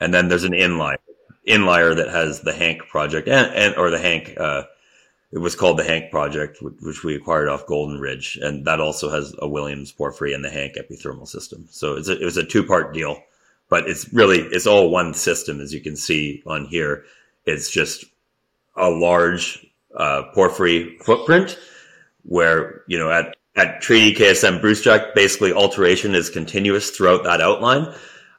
And 0.00 0.14
then 0.14 0.28
there's 0.28 0.44
an 0.44 0.52
inlier, 0.52 0.98
inlier 1.46 1.96
that 1.96 2.08
has 2.08 2.40
the 2.40 2.52
Hank 2.52 2.82
project 2.88 3.28
and, 3.28 3.52
and 3.54 3.74
or 3.76 3.90
the 3.90 3.98
Hank, 3.98 4.34
uh, 4.38 4.64
it 5.32 5.38
was 5.38 5.56
called 5.56 5.78
the 5.78 5.84
Hank 5.84 6.10
project, 6.10 6.58
which 6.60 7.02
we 7.02 7.14
acquired 7.14 7.48
off 7.48 7.66
Golden 7.66 7.98
Ridge. 7.98 8.38
And 8.42 8.66
that 8.66 8.80
also 8.80 9.08
has 9.08 9.34
a 9.38 9.48
Williams 9.48 9.90
porphyry 9.90 10.34
and 10.34 10.44
the 10.44 10.50
Hank 10.50 10.74
epithermal 10.76 11.26
system. 11.26 11.66
So 11.70 11.96
it's 11.96 12.08
a, 12.08 12.20
it 12.20 12.24
was 12.24 12.36
a 12.36 12.44
two 12.44 12.64
part 12.64 12.92
deal, 12.92 13.18
but 13.70 13.88
it's 13.88 14.12
really, 14.12 14.40
it's 14.40 14.66
all 14.66 14.90
one 14.90 15.14
system, 15.14 15.60
as 15.60 15.72
you 15.72 15.80
can 15.80 15.96
see 15.96 16.42
on 16.46 16.66
here. 16.66 17.04
It's 17.46 17.70
just 17.70 18.04
a 18.76 18.90
large, 18.90 19.66
uh, 19.96 20.24
porphyry 20.34 20.98
footprint 20.98 21.58
where, 22.24 22.82
you 22.86 22.98
know, 22.98 23.10
at, 23.10 23.34
at 23.56 23.80
Treaty 23.80 24.14
KSM 24.14 24.60
Brucejack, 24.60 25.14
basically 25.14 25.52
alteration 25.54 26.14
is 26.14 26.28
continuous 26.28 26.90
throughout 26.90 27.24
that 27.24 27.40
outline. 27.40 27.94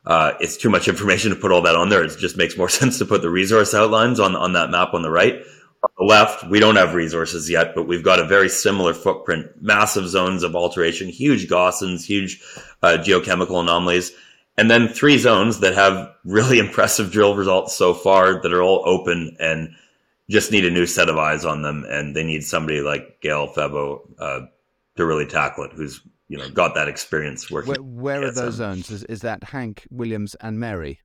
uh, 0.05 0.33
it's 0.39 0.57
too 0.57 0.69
much 0.69 0.87
information 0.93 1.31
to 1.31 1.35
put 1.35 1.51
all 1.51 1.63
that 1.63 1.75
on 1.75 1.89
there. 1.89 2.03
It 2.03 2.15
just 2.19 2.37
makes 2.37 2.55
more 2.55 2.69
sense 2.79 2.99
to 2.99 3.05
put 3.05 3.23
the 3.23 3.31
resource 3.31 3.73
outlines 3.73 4.19
on, 4.19 4.35
on 4.35 4.53
that 4.53 4.69
map 4.69 4.93
on 4.93 5.01
the 5.01 5.11
right. 5.11 5.43
On 5.83 5.89
the 5.97 6.05
left, 6.05 6.49
we 6.49 6.59
don't 6.59 6.77
have 6.77 6.93
resources 6.93 7.49
yet, 7.49 7.75
but 7.75 7.87
we've 7.87 8.03
got 8.03 8.19
a 8.19 8.25
very 8.25 8.47
similar 8.47 8.93
footprint, 8.93 9.47
massive 9.61 10.07
zones 10.07 10.41
of 10.41 10.55
alteration, 10.55 11.09
huge 11.09 11.49
gossans, 11.49 12.05
huge 12.05 12.41
uh, 12.81 12.97
geochemical 12.99 13.59
anomalies, 13.61 14.13
and 14.57 14.71
then 14.71 14.87
three 14.87 15.17
zones 15.17 15.59
that 15.59 15.73
have 15.73 16.09
really 16.23 16.59
impressive 16.65 17.11
drill 17.11 17.35
results 17.35 17.75
so 17.75 17.93
far 17.93 18.41
that 18.41 18.53
are 18.53 18.61
all 18.61 18.81
open 18.85 19.35
and 19.39 19.75
just 20.29 20.53
need 20.53 20.65
a 20.65 20.71
new 20.71 20.85
set 20.85 21.09
of 21.09 21.17
eyes 21.17 21.43
on 21.43 21.63
them. 21.63 21.85
And 21.89 22.15
they 22.15 22.23
need 22.23 22.45
somebody 22.45 22.79
like 22.79 23.19
Gail 23.19 23.47
Febbo 23.47 23.99
uh, 24.19 24.45
to 24.95 25.05
really 25.05 25.25
tackle 25.25 25.65
it, 25.65 25.73
who's 25.73 25.99
you 26.29 26.37
know 26.37 26.49
got 26.49 26.75
that 26.75 26.87
experience 26.87 27.51
working. 27.51 27.73
Where, 27.73 28.19
where 28.19 28.29
are 28.29 28.31
those 28.31 28.55
zones? 28.55 28.89
Is, 28.89 29.03
is 29.03 29.19
that 29.21 29.43
Hank 29.43 29.85
Williams 29.91 30.35
and 30.35 30.59
Mary? 30.59 31.01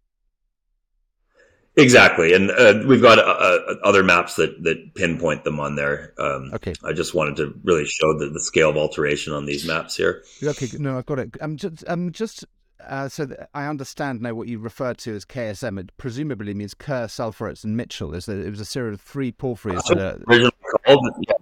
Exactly, 1.78 2.32
and 2.32 2.50
uh, 2.50 2.82
we've 2.87 3.00
got 3.00 3.18
uh, 3.18 3.23
uh, 3.23 3.75
other 3.85 4.02
maps 4.02 4.35
that 4.35 4.62
that 4.64 4.94
pinpoint 4.94 5.44
them 5.44 5.61
on 5.61 5.76
there. 5.76 6.12
Um, 6.18 6.50
okay, 6.54 6.75
I 6.85 6.92
just 6.92 7.14
wanted 7.14 7.37
to 7.37 7.54
really 7.62 7.85
show 7.85 8.18
the, 8.18 8.30
the 8.30 8.40
scale 8.40 8.70
of 8.70 8.76
alteration 8.76 9.32
on 9.32 9.47
these 9.47 9.66
maps 9.66 9.97
here. 9.97 10.25
Okay, 10.42 10.66
no, 10.78 10.99
I've 10.99 11.06
got 11.06 11.20
it. 11.20 11.37
I'm 11.40 11.56
just, 11.56 11.85
I'm 11.87 12.11
just 12.11 12.44
uh, 12.87 13.08
so 13.08 13.28
I 13.54 13.66
understand 13.66 14.20
now 14.23 14.35
what 14.35 14.49
you 14.49 14.58
refer 14.58 14.94
to 14.94 15.14
as 15.14 15.25
KSM. 15.25 15.78
It 15.78 15.97
presumably 15.97 16.54
means 16.54 16.75
Kerr, 16.75 17.06
Sulphurets, 17.06 17.64
and 17.64 17.76
Mitchell. 17.76 18.14
Is 18.14 18.26
that 18.26 18.38
it 18.38 18.50
was 18.50 18.61
a 18.61 18.64
series 18.64 18.94
of 18.94 19.00
three 19.00 19.32
porphyries? 19.32 19.82
That 19.88 19.99
are... 19.99 20.18
originally 20.28 20.52
called, 20.85 21.08
yeah, 21.28 21.35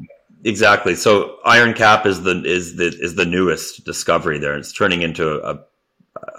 exactly. 0.44 0.94
So 0.96 1.38
Iron 1.44 1.72
Cap 1.74 2.04
is 2.04 2.22
the 2.22 2.42
is 2.44 2.76
the 2.76 2.86
is 2.86 3.14
the 3.14 3.26
newest 3.26 3.84
discovery 3.84 4.38
there. 4.38 4.56
It's 4.56 4.72
turning 4.72 5.02
into 5.02 5.40
a, 5.42 5.60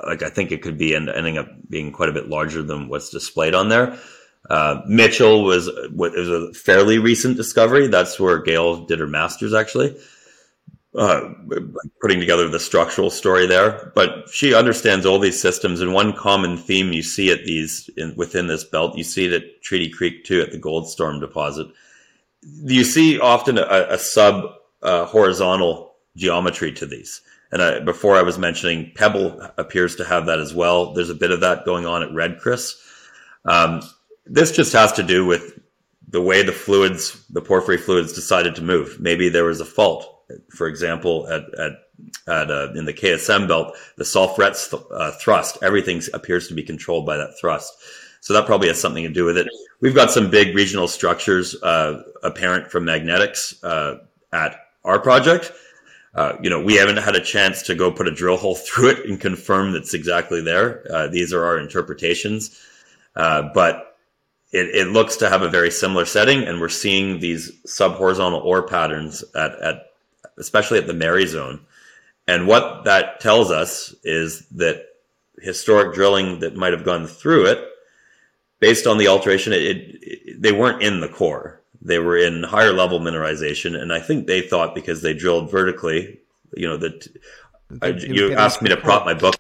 like 0.08 0.24
I 0.24 0.30
think 0.30 0.52
it 0.52 0.62
could 0.64 0.78
be 0.78 0.96
ending 0.96 1.38
up 1.38 1.48
being 1.70 1.92
quite 1.92 2.10
a 2.10 2.14
bit 2.14 2.30
larger 2.30 2.64
than 2.64 2.88
what's 2.88 3.10
displayed 3.10 3.54
on 3.54 3.70
there. 3.70 3.98
Uh, 4.50 4.82
Mitchell 4.88 5.44
was 5.44 5.70
what 5.94 6.16
is 6.16 6.30
a 6.30 6.54
fairly 6.54 6.98
recent 6.98 7.36
discovery. 7.36 7.88
That's 7.88 8.20
where 8.20 8.42
Gail 8.42 8.86
did 8.86 9.00
her 9.00 9.08
master's 9.08 9.54
actually, 9.54 9.98
uh, 10.98 11.34
putting 12.02 12.20
together 12.22 12.48
the 12.48 12.60
structural 12.60 13.10
story 13.10 13.46
there. 13.46 13.92
But 13.94 14.30
she 14.30 14.56
understands 14.56 15.06
all 15.06 15.20
these 15.20 15.40
systems, 15.40 15.82
and 15.82 15.94
one 15.94 16.14
common 16.14 16.56
theme 16.56 16.94
you 16.94 17.04
see 17.04 17.30
at 17.30 17.44
these 17.44 17.90
in, 17.98 18.16
within 18.16 18.48
this 18.48 18.64
belt, 18.64 18.98
you 18.98 19.04
see 19.04 19.26
it 19.26 19.34
at 19.34 19.62
Treaty 19.62 19.90
Creek 19.90 20.24
too, 20.24 20.42
at 20.42 20.52
the 20.52 20.60
Goldstorm 20.60 21.20
deposit. 21.20 21.68
You 22.42 22.86
see 22.86 23.20
often 23.20 23.58
a, 23.58 23.88
a 23.90 23.98
sub 23.98 24.46
uh, 24.82 25.06
horizontal 25.06 25.96
geometry 26.16 26.72
to 26.72 26.86
these. 26.86 27.22
And 27.52 27.62
I, 27.62 27.80
before 27.80 28.16
I 28.16 28.22
was 28.22 28.38
mentioning 28.38 28.92
Pebble 28.96 29.42
appears 29.58 29.96
to 29.98 30.06
have 30.06 30.26
that 30.26 30.40
as 30.40 30.54
well. 30.54 30.94
There's 30.94 31.10
a 31.10 31.16
bit 31.16 31.32
of 31.32 31.42
that 31.42 31.66
going 31.66 31.86
on 31.86 32.04
at 32.04 32.14
Red 32.14 32.40
Chris. 32.40 32.76
Um, 33.46 33.82
this 34.26 34.52
just 34.52 34.74
has 34.74 34.92
to 34.94 35.04
do 35.04 35.26
with 35.26 35.60
the 36.10 36.22
way 36.22 36.44
the 36.44 36.52
fluids, 36.52 37.24
the 37.30 37.42
porphyry 37.42 37.78
fluids 37.78 38.14
decided 38.14 38.56
to 38.56 38.62
move. 38.62 39.00
Maybe 39.00 39.30
there 39.30 39.46
was 39.46 39.62
a 39.62 39.66
fault. 39.66 40.14
For 40.50 40.68
example, 40.68 41.28
at, 41.30 41.44
at, 41.58 41.72
at 42.28 42.52
uh, 42.52 42.74
in 42.76 42.86
the 42.86 42.94
KSM 42.94 43.48
belt, 43.48 43.76
the 43.96 44.04
Sulphurets 44.04 44.70
th- 44.70 44.84
uh, 44.92 45.12
thrust, 45.12 45.58
everything 45.62 46.02
appears 46.14 46.48
to 46.50 46.54
be 46.54 46.64
controlled 46.64 47.06
by 47.06 47.18
that 47.18 47.40
thrust. 47.40 47.74
So 48.20 48.34
that 48.34 48.46
probably 48.46 48.68
has 48.68 48.80
something 48.80 49.04
to 49.04 49.10
do 49.10 49.26
with 49.26 49.38
it. 49.38 49.48
We've 49.80 49.96
got 49.96 50.12
some 50.12 50.30
big 50.30 50.56
regional 50.56 50.88
structures 50.88 51.56
uh, 51.64 52.04
apparent 52.24 52.72
from 52.72 52.84
magnetics 52.86 53.64
uh, 53.64 54.00
at 54.34 54.60
our 54.84 55.00
project. 55.00 55.52
Uh, 56.18 56.36
you 56.42 56.50
know, 56.50 56.60
we 56.60 56.74
haven't 56.74 56.98
had 56.98 57.16
a 57.16 57.24
chance 57.24 57.62
to 57.62 57.76
go 57.76 57.92
put 57.92 58.08
a 58.08 58.12
drill 58.12 58.38
hole 58.38 58.56
through 58.68 58.90
it 58.90 59.06
and 59.06 59.22
confirm 59.22 59.72
that's 59.72 59.94
exactly 59.94 60.42
there. 60.42 60.84
Uh, 60.92 61.08
these 61.08 61.32
are 61.32 61.46
our 61.46 61.60
interpretations, 61.60 62.60
uh, 63.16 63.50
but 63.54 63.96
it, 64.52 64.74
it, 64.74 64.88
looks 64.88 65.18
to 65.18 65.30
have 65.30 65.44
a 65.44 65.50
very 65.50 65.70
similar 65.70 66.06
setting, 66.06 66.44
and 66.44 66.60
we're 66.60 66.70
seeing 66.70 67.20
these 67.20 67.52
sub-horizontal 67.66 68.40
ore 68.40 68.66
patterns 68.66 69.24
at, 69.36 69.52
at 69.60 69.92
especially 70.38 70.80
at 70.80 70.88
the 70.88 70.94
Mary 70.94 71.28
zone. 71.28 71.60
And 72.28 72.48
what 72.48 72.86
that 72.86 73.20
tells 73.20 73.52
us 73.52 73.94
is 74.04 74.48
that 74.52 74.86
historic 75.40 75.94
drilling 75.94 76.40
that 76.40 76.56
might 76.56 76.74
have 76.74 76.86
gone 76.86 77.06
through 77.06 77.48
it, 77.48 77.60
based 78.60 78.88
on 78.88 78.98
the 78.98 79.08
alteration, 79.08 79.54
it, 79.54 79.60
it, 79.60 80.42
they 80.42 80.52
weren't 80.52 80.82
in 80.82 81.00
the 81.00 81.10
core. 81.10 81.57
They 81.82 82.00
were 82.00 82.18
in 82.18 82.44
higher 82.44 82.74
level 82.74 83.00
mineralization, 83.00 83.80
and 83.80 83.94
I 83.94 84.00
think 84.00 84.28
they 84.28 84.42
thought 84.42 84.76
because 84.76 85.02
they 85.02 85.14
drilled 85.14 85.52
vertically, 85.52 86.20
you 86.56 86.68
know, 86.68 86.78
that 86.78 87.08
I, 87.82 87.88
you 87.90 88.34
asked 88.34 88.62
me 88.62 88.70
to 88.70 88.78
prop 88.78 89.06
my 89.06 89.14
book. 89.14 89.36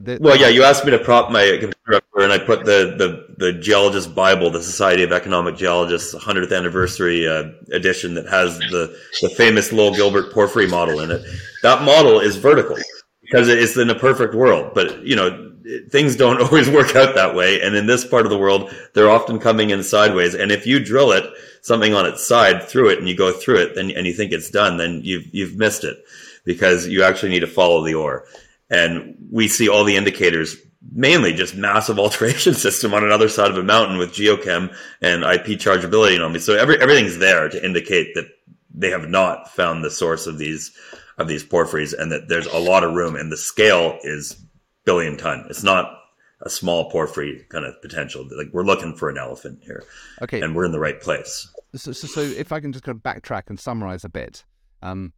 The, 0.00 0.18
well, 0.20 0.36
yeah, 0.36 0.48
you 0.48 0.62
asked 0.62 0.84
me 0.84 0.92
to 0.92 0.98
prop 0.98 1.32
my 1.32 1.44
computer 1.60 1.94
up, 1.94 2.04
and 2.14 2.32
I 2.32 2.38
put 2.38 2.64
the, 2.64 2.94
the, 2.96 3.34
the 3.36 3.52
Geologist 3.52 4.14
Bible, 4.14 4.48
the 4.48 4.62
Society 4.62 5.02
of 5.02 5.10
Economic 5.10 5.56
Geologists 5.56 6.14
100th 6.14 6.56
anniversary 6.56 7.26
uh, 7.26 7.50
edition 7.72 8.14
that 8.14 8.26
has 8.28 8.58
the, 8.58 8.96
the 9.22 9.28
famous 9.30 9.72
Lowell 9.72 9.94
Guilbert 9.94 10.32
porphyry 10.32 10.68
model 10.68 11.00
in 11.00 11.10
it. 11.10 11.22
That 11.62 11.82
model 11.82 12.20
is 12.20 12.36
vertical 12.36 12.76
because 13.22 13.48
it's 13.48 13.76
in 13.76 13.90
a 13.90 13.94
perfect 13.94 14.34
world. 14.34 14.72
But, 14.72 15.04
you 15.04 15.16
know, 15.16 15.47
things 15.90 16.16
don't 16.16 16.40
always 16.42 16.68
work 16.68 16.96
out 16.96 17.14
that 17.14 17.34
way. 17.34 17.60
And 17.60 17.74
in 17.74 17.86
this 17.86 18.06
part 18.06 18.26
of 18.26 18.30
the 18.30 18.38
world, 18.38 18.72
they're 18.94 19.10
often 19.10 19.38
coming 19.38 19.70
in 19.70 19.82
sideways. 19.82 20.34
And 20.34 20.50
if 20.50 20.66
you 20.66 20.82
drill 20.82 21.12
it, 21.12 21.24
something 21.62 21.94
on 21.94 22.06
its 22.06 22.26
side 22.26 22.62
through 22.62 22.90
it 22.90 22.98
and 22.98 23.08
you 23.08 23.16
go 23.16 23.32
through 23.32 23.58
it 23.58 23.74
then, 23.74 23.90
and 23.90 24.06
you 24.06 24.12
think 24.12 24.32
it's 24.32 24.50
done, 24.50 24.76
then 24.76 25.00
you've, 25.02 25.32
you've 25.34 25.56
missed 25.56 25.84
it 25.84 25.98
because 26.44 26.86
you 26.86 27.02
actually 27.02 27.30
need 27.30 27.40
to 27.40 27.46
follow 27.46 27.84
the 27.84 27.94
ore. 27.94 28.24
And 28.70 29.16
we 29.30 29.48
see 29.48 29.68
all 29.68 29.84
the 29.84 29.96
indicators, 29.96 30.56
mainly 30.92 31.32
just 31.32 31.54
massive 31.54 31.98
alteration 31.98 32.54
system 32.54 32.94
on 32.94 33.04
another 33.04 33.28
side 33.28 33.50
of 33.50 33.58
a 33.58 33.62
mountain 33.62 33.98
with 33.98 34.14
geochem 34.14 34.74
and 35.02 35.22
IP 35.22 35.58
chargeability 35.58 36.16
anomalies. 36.16 36.44
So 36.44 36.54
every, 36.54 36.80
everything's 36.80 37.18
there 37.18 37.48
to 37.48 37.64
indicate 37.64 38.14
that 38.14 38.28
they 38.74 38.90
have 38.90 39.08
not 39.08 39.50
found 39.50 39.82
the 39.82 39.90
source 39.90 40.26
of 40.26 40.38
these 40.38 40.72
of 41.18 41.26
these 41.26 41.42
porphyries 41.42 41.92
and 41.92 42.12
that 42.12 42.28
there's 42.28 42.46
a 42.46 42.58
lot 42.58 42.84
of 42.84 42.94
room 42.94 43.16
and 43.16 43.32
the 43.32 43.36
scale 43.36 43.98
is 44.04 44.40
billion 44.88 45.18
ton. 45.18 45.44
It's 45.50 45.62
not 45.62 46.00
a 46.40 46.48
small 46.48 46.90
porphyry 46.90 47.44
kind 47.50 47.66
of 47.66 47.74
potential. 47.82 48.26
Like 48.34 48.48
we're 48.54 48.64
looking 48.64 48.96
for 48.96 49.10
an 49.10 49.18
elephant 49.18 49.60
here. 49.62 49.84
Okay. 50.22 50.40
And 50.40 50.56
we're 50.56 50.64
in 50.64 50.72
the 50.72 50.80
right 50.80 50.98
place. 50.98 51.46
So, 51.74 51.92
so, 51.92 52.06
so 52.06 52.20
if 52.22 52.52
I 52.52 52.60
can 52.60 52.72
just 52.72 52.84
kind 52.84 52.96
of 52.96 53.02
backtrack 53.02 53.42
and 53.48 53.60
summarize 53.60 54.02
a 54.02 54.08
bit, 54.08 54.46
um, 54.80 55.12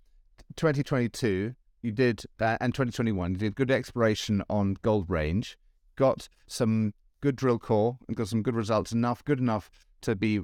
2022, 0.56 1.54
you 1.82 1.92
did, 1.92 2.24
uh, 2.40 2.56
and 2.60 2.74
2021, 2.74 3.30
you 3.30 3.36
did 3.36 3.54
good 3.54 3.70
exploration 3.70 4.42
on 4.50 4.76
Gold 4.82 5.08
Range, 5.08 5.56
got 5.94 6.28
some 6.48 6.92
good 7.20 7.36
drill 7.36 7.60
core 7.60 7.96
and 8.08 8.16
got 8.16 8.26
some 8.26 8.42
good 8.42 8.56
results, 8.56 8.90
enough, 8.90 9.24
good 9.24 9.38
enough 9.38 9.70
to 10.00 10.16
be 10.16 10.40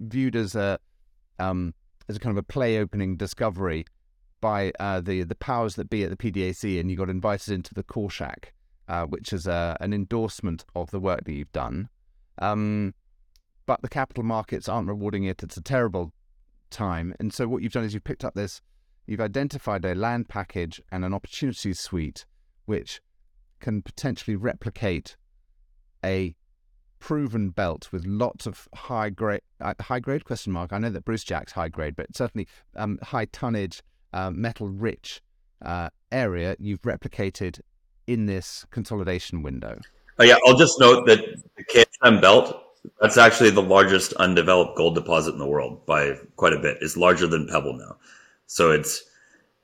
viewed 0.00 0.34
as 0.34 0.54
a, 0.54 0.78
um, 1.38 1.74
as 2.08 2.16
a 2.16 2.18
kind 2.20 2.36
of 2.36 2.42
a 2.42 2.42
play 2.42 2.78
opening 2.78 3.18
discovery 3.18 3.84
by 4.40 4.72
uh, 4.80 5.00
the 5.00 5.22
the 5.22 5.36
powers 5.36 5.76
that 5.76 5.88
be 5.88 6.04
at 6.04 6.10
the 6.10 6.16
PDAC, 6.16 6.78
and 6.78 6.90
you 6.90 6.96
got 6.96 7.08
invited 7.08 7.54
into 7.54 7.72
the 7.72 7.82
core 7.82 8.10
shack, 8.10 8.52
uh, 8.92 9.06
which 9.06 9.32
is 9.32 9.48
uh, 9.48 9.74
an 9.80 9.94
endorsement 9.94 10.66
of 10.74 10.90
the 10.90 11.00
work 11.00 11.24
that 11.24 11.32
you've 11.32 11.52
done. 11.52 11.88
Um, 12.38 12.92
but 13.64 13.80
the 13.80 13.88
capital 13.88 14.22
markets 14.22 14.68
aren't 14.68 14.86
rewarding 14.86 15.24
it. 15.24 15.42
It's 15.42 15.56
a 15.56 15.62
terrible 15.62 16.12
time, 16.70 17.14
and 17.18 17.32
so 17.32 17.48
what 17.48 17.62
you've 17.62 17.72
done 17.72 17.84
is 17.84 17.94
you've 17.94 18.04
picked 18.04 18.24
up 18.24 18.34
this, 18.34 18.60
you've 19.06 19.20
identified 19.20 19.86
a 19.86 19.94
land 19.94 20.28
package 20.28 20.78
and 20.92 21.06
an 21.06 21.14
opportunity 21.14 21.72
suite, 21.72 22.26
which 22.66 23.00
can 23.60 23.80
potentially 23.80 24.36
replicate 24.36 25.16
a 26.04 26.34
proven 26.98 27.48
belt 27.48 27.88
with 27.92 28.04
lots 28.04 28.46
of 28.46 28.68
high 28.74 29.08
grade 29.08 29.40
uh, 29.62 29.72
high 29.80 30.00
grade 30.00 30.26
question 30.26 30.52
mark. 30.52 30.70
I 30.70 30.78
know 30.78 30.90
that 30.90 31.06
Brucejack's 31.06 31.52
high 31.52 31.70
grade, 31.70 31.96
but 31.96 32.14
certainly 32.14 32.46
um, 32.76 32.98
high 33.02 33.24
tonnage 33.24 33.82
uh, 34.12 34.30
metal 34.30 34.68
rich 34.68 35.22
uh, 35.62 35.88
area 36.10 36.56
you've 36.58 36.82
replicated 36.82 37.60
in 38.06 38.26
this 38.26 38.66
consolidation 38.70 39.42
window. 39.42 39.80
Oh, 40.18 40.24
yeah, 40.24 40.36
I'll 40.46 40.56
just 40.56 40.78
note 40.78 41.06
that 41.06 41.20
the 41.56 41.64
KSM 41.64 42.20
belt, 42.20 42.62
that's 43.00 43.16
actually 43.16 43.50
the 43.50 43.62
largest 43.62 44.12
undeveloped 44.14 44.76
gold 44.76 44.94
deposit 44.94 45.32
in 45.32 45.38
the 45.38 45.46
world 45.46 45.84
by 45.86 46.16
quite 46.36 46.52
a 46.52 46.58
bit. 46.58 46.78
It's 46.80 46.96
larger 46.96 47.26
than 47.26 47.48
Pebble 47.48 47.74
now. 47.74 47.96
So 48.46 48.70
it's 48.70 49.02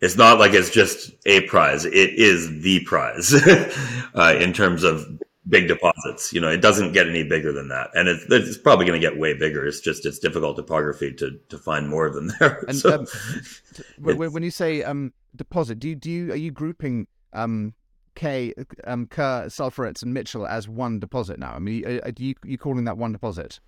it's 0.01 0.17
not 0.17 0.39
like 0.39 0.53
it's 0.53 0.71
just 0.71 1.11
a 1.27 1.43
prize. 1.43 1.85
It 1.85 2.15
is 2.15 2.63
the 2.63 2.81
prize 2.85 3.35
uh, 4.15 4.35
in 4.39 4.53
terms 4.53 4.85
of 4.85 5.07
big 5.49 5.69
deposits. 5.69 6.33
You 6.33 6.41
know, 6.41 6.49
it 6.49 6.61
doesn't 6.61 6.93
get 6.93 7.09
any 7.09 7.25
bigger 7.25 7.53
than 7.53 7.69
that, 7.69 7.91
and 7.95 8.09
it's, 8.09 8.25
it's 8.29 8.59
probably 8.59 8.87
going 8.87 9.01
to 9.01 9.07
get 9.07 9.19
way 9.19 9.35
bigger. 9.35 9.67
It's 9.67 9.81
just 9.81 10.07
it's 10.07 10.19
difficult 10.19 10.57
topography 10.57 11.13
to 11.15 11.39
to 11.49 11.59
find 11.59 11.89
more 11.89 12.07
of 12.07 12.15
them 12.15 12.31
there. 12.39 12.65
And 12.69 12.77
so, 12.77 12.95
um, 12.95 14.17
when 14.17 14.43
you 14.43 14.51
say 14.51 14.83
um, 14.83 15.13
deposit, 15.35 15.81
do 15.81 15.89
you 15.89 15.97
do 15.97 16.11
you 16.11 16.33
are 16.33 16.37
you 16.37 16.51
grouping 16.51 17.09
um, 17.33 17.75
K, 18.19 18.53
um, 18.83 19.07
Kerr, 19.07 19.45
Sulphurets, 19.47 20.03
and 20.03 20.13
Mitchell 20.13 20.45
as 20.45 20.69
one 20.69 20.99
deposit 20.99 21.39
now? 21.39 21.53
I 21.53 21.61
mean, 21.61 21.87
are, 21.87 22.01
are 22.07 22.13
you 22.19 22.35
you 22.45 22.59
calling 22.59 22.85
that 22.85 22.99
one 22.99 23.13
deposit? 23.13 23.61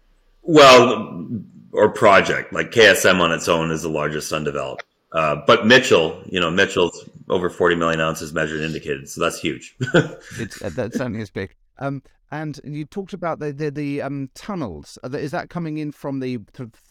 Well, 0.42 1.28
or 1.72 1.90
project 1.90 2.52
like 2.52 2.72
KSM 2.72 3.20
on 3.20 3.30
its 3.30 3.48
own 3.48 3.70
is 3.70 3.82
the 3.82 3.88
largest 3.88 4.32
undeveloped. 4.32 4.84
Uh, 5.12 5.36
but 5.46 5.66
Mitchell, 5.66 6.20
you 6.26 6.40
know, 6.40 6.50
Mitchell's 6.50 7.08
over 7.28 7.48
40 7.48 7.76
million 7.76 8.00
ounces 8.00 8.32
measured 8.32 8.60
and 8.60 8.66
indicated. 8.66 9.08
So 9.08 9.20
that's 9.20 9.38
huge. 9.38 9.76
it's, 10.38 10.60
uh, 10.62 10.70
that 10.70 10.94
certainly 10.94 11.20
is 11.20 11.30
big. 11.30 11.54
Um, 11.78 12.02
and 12.32 12.58
you 12.64 12.84
talked 12.84 13.12
about 13.12 13.38
the 13.38 13.52
the, 13.52 13.70
the 13.70 14.02
um, 14.02 14.30
tunnels. 14.34 14.98
Is 15.12 15.30
that 15.30 15.48
coming 15.48 15.78
in 15.78 15.92
from 15.92 16.18
the 16.18 16.38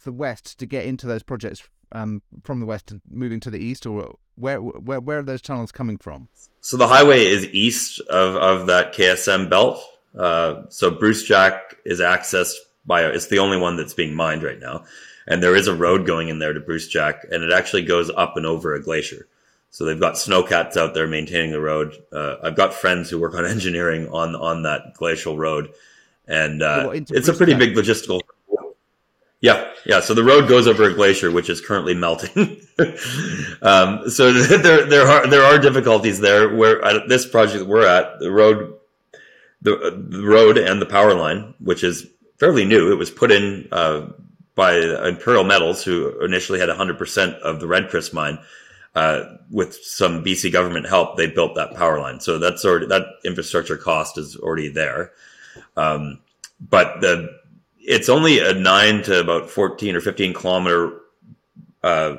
the 0.06 0.14
west 0.14 0.58
to 0.60 0.66
get 0.66 0.86
into 0.86 1.08
those 1.08 1.24
projects 1.24 1.68
um, 1.92 2.22
from 2.44 2.60
the 2.60 2.66
west, 2.66 2.94
moving 3.10 3.40
to 3.42 3.50
the 3.50 3.60
east, 3.60 3.86
or 3.86 4.16
where 4.36 4.62
where 4.62 5.00
where 5.00 5.20
are 5.20 5.24
those 5.24 5.42
tunnels 5.42 5.72
coming 5.72 5.98
from? 5.98 6.30
So 6.62 6.78
the 6.78 6.88
highway 6.88 7.26
is 7.26 7.46
east 7.48 8.00
of 8.10 8.36
of 8.36 8.68
that 8.68 8.94
KSM 8.94 9.50
belt. 9.50 9.82
Uh, 10.18 10.64
so 10.70 10.92
Brucejack 10.92 11.60
is 11.86 12.00
accessed 12.00 12.56
by 12.86 13.04
it's 13.06 13.28
the 13.28 13.40
only 13.40 13.58
one 13.58 13.78
that's 13.78 13.94
being 13.94 14.16
mined 14.16 14.44
right 14.44 14.60
now, 14.60 14.86
and 15.28 15.44
there 15.44 15.56
is 15.56 15.68
a 15.68 15.76
road 15.76 16.06
going 16.06 16.30
in 16.30 16.40
there 16.40 16.54
to 16.54 16.60
Brucejack, 16.60 17.30
and 17.32 17.44
it 17.44 17.54
actually 17.54 17.84
goes 17.84 18.10
up 18.10 18.38
and 18.38 18.46
over 18.46 18.74
a 18.74 18.82
glacier. 18.82 19.28
So 19.72 19.86
they've 19.86 20.00
got 20.00 20.16
snowcats 20.16 20.78
out 20.78 20.96
there 20.96 21.08
maintaining 21.08 21.52
the 21.52 21.62
road. 21.62 21.96
Uh, 22.12 22.38
I've 22.42 22.56
got 22.56 22.74
friends 22.74 23.10
who 23.10 23.20
work 23.20 23.36
on 23.36 23.46
engineering 23.56 24.10
on 24.10 24.36
on 24.36 24.64
that 24.64 24.94
glacial 24.96 25.38
road, 25.38 25.72
and 26.28 26.62
uh, 26.62 26.90
it's 26.94 27.28
a 27.28 27.34
pretty 27.34 27.56
big 27.56 27.76
logistical. 27.76 28.22
Yeah, 29.42 29.72
yeah. 29.86 30.02
So 30.02 30.14
the 30.14 30.24
road 30.24 30.50
goes 30.50 30.68
over 30.68 30.84
a 30.84 30.94
glacier, 30.94 31.32
which 31.32 31.50
is 31.50 31.62
currently 31.62 31.94
melting. 31.94 32.62
um, 33.62 34.10
so 34.10 34.34
there 34.34 34.86
there 34.86 35.08
are 35.08 35.28
there 35.28 35.44
are 35.44 35.58
difficulties 35.58 36.20
there. 36.20 36.54
Where 36.54 36.84
at 36.84 37.08
this 37.08 37.26
project 37.26 37.66
we're 37.66 37.88
at, 37.88 38.20
the 38.20 38.32
road, 38.32 38.76
the, 39.62 40.06
the 40.10 40.24
road 40.24 40.58
and 40.58 40.82
the 40.82 40.86
power 40.86 41.14
line, 41.14 41.54
which 41.60 41.84
is 41.84 42.08
fairly 42.38 42.66
new. 42.66 42.92
It 42.92 42.96
was 42.96 43.12
put 43.12 43.32
in 43.32 43.70
uh, 43.72 44.08
by 44.56 44.76
Imperial 45.08 45.46
Metals, 45.46 45.84
who 45.84 46.20
initially 46.24 46.60
had 46.60 46.68
100% 46.68 47.40
of 47.40 47.62
the 47.62 47.68
Red 47.68 47.90
Chris 47.90 48.12
mine 48.12 48.40
uh, 48.96 49.38
with 49.50 49.76
some 49.76 50.24
BC 50.24 50.52
government 50.52 50.88
help, 50.88 51.16
they 51.16 51.28
built 51.28 51.56
that 51.56 51.76
power 51.76 52.00
line. 52.00 52.20
So 52.20 52.40
that's 52.40 52.66
already 52.66 52.88
that 52.88 53.06
infrastructure 53.24 53.78
cost 53.78 54.18
is 54.18 54.36
already 54.36 54.70
there. 54.70 55.12
Um, 55.78 56.20
but 56.60 57.00
the 57.02 57.39
it's 57.90 58.08
only 58.08 58.40
a 58.40 58.54
nine 58.54 59.02
to 59.04 59.20
about 59.20 59.50
fourteen 59.50 59.96
or 59.96 60.02
fifteen 60.02 60.34
kilometer 60.34 61.02
uh, 61.84 62.18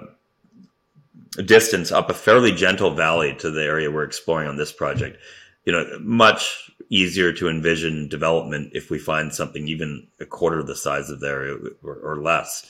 distance 1.46 1.92
up 1.92 2.10
a 2.10 2.14
fairly 2.14 2.52
gentle 2.52 2.90
valley 2.90 3.34
to 3.36 3.50
the 3.50 3.62
area 3.62 3.90
we're 3.90 4.02
exploring 4.02 4.48
on 4.48 4.56
this 4.56 4.72
project. 4.72 5.16
You 5.64 5.72
know, 5.72 5.98
much 6.00 6.70
easier 6.88 7.32
to 7.32 7.48
envision 7.48 8.08
development 8.08 8.72
if 8.74 8.90
we 8.90 8.98
find 8.98 9.32
something 9.32 9.68
even 9.68 10.08
a 10.18 10.26
quarter 10.26 10.58
of 10.58 10.66
the 10.66 10.74
size 10.74 11.08
of 11.08 11.20
there 11.20 11.56
or, 11.84 11.94
or 11.94 12.20
less 12.20 12.68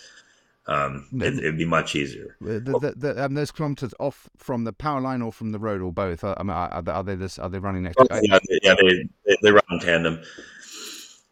um, 0.67 1.09
it, 1.15 1.43
would 1.43 1.57
be 1.57 1.65
much 1.65 1.97
easier. 1.97 2.37
The, 2.41 2.61
the, 2.61 2.95
the, 2.97 3.25
um, 3.25 3.35
those 3.35 3.51
kilometers 3.51 3.95
off 3.99 4.29
from 4.37 4.65
the 4.65 4.73
power 4.75 5.01
line 5.01 5.23
or 5.23 5.33
from 5.33 5.53
the 5.53 5.59
road 5.59 5.81
or 5.81 5.91
both? 5.91 6.23
Are, 6.23 6.37
are, 6.39 6.83
are 6.87 7.03
they 7.03 7.15
this? 7.15 7.39
Are 7.39 7.49
they 7.49 7.59
running 7.59 7.85
next? 7.85 7.97
Oh, 7.99 8.07
yeah, 8.23 8.39
they, 8.47 8.59
yeah, 8.63 8.75
they, 8.75 9.09
they, 9.27 9.37
they 9.43 9.51
run 9.53 9.65
in 9.71 9.81
tandem. 9.81 10.23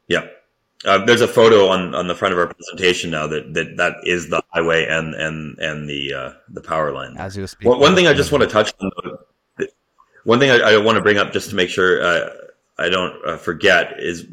Yeah. 0.08 0.26
Uh, 0.84 1.04
there's 1.04 1.20
a 1.20 1.28
photo 1.28 1.68
on, 1.68 1.94
on 1.94 2.06
the 2.06 2.14
front 2.14 2.32
of 2.32 2.38
our 2.38 2.46
presentation 2.46 3.10
now 3.10 3.26
that, 3.26 3.52
that 3.52 3.76
that 3.76 3.96
is 4.04 4.28
the 4.30 4.40
highway 4.50 4.86
and 4.86 5.14
and 5.14 5.58
and 5.58 5.88
the 5.88 6.14
uh, 6.14 6.32
the 6.50 6.60
power 6.60 6.92
line. 6.92 7.16
As 7.16 7.36
you 7.36 7.46
speak. 7.46 7.68
One, 7.68 7.80
one 7.80 7.94
thing 7.94 8.06
I 8.06 8.14
just 8.14 8.30
want 8.30 8.42
to 8.42 8.48
touch 8.48 8.72
on. 8.80 8.90
One 10.24 10.38
thing 10.38 10.50
I, 10.50 10.74
I 10.74 10.76
want 10.78 10.96
to 10.96 11.02
bring 11.02 11.16
up 11.16 11.32
just 11.32 11.50
to 11.50 11.56
make 11.56 11.68
sure 11.68 12.02
uh, 12.02 12.30
I 12.78 12.88
don't 12.88 13.14
uh, 13.26 13.36
forget 13.36 13.94
is 13.98 14.26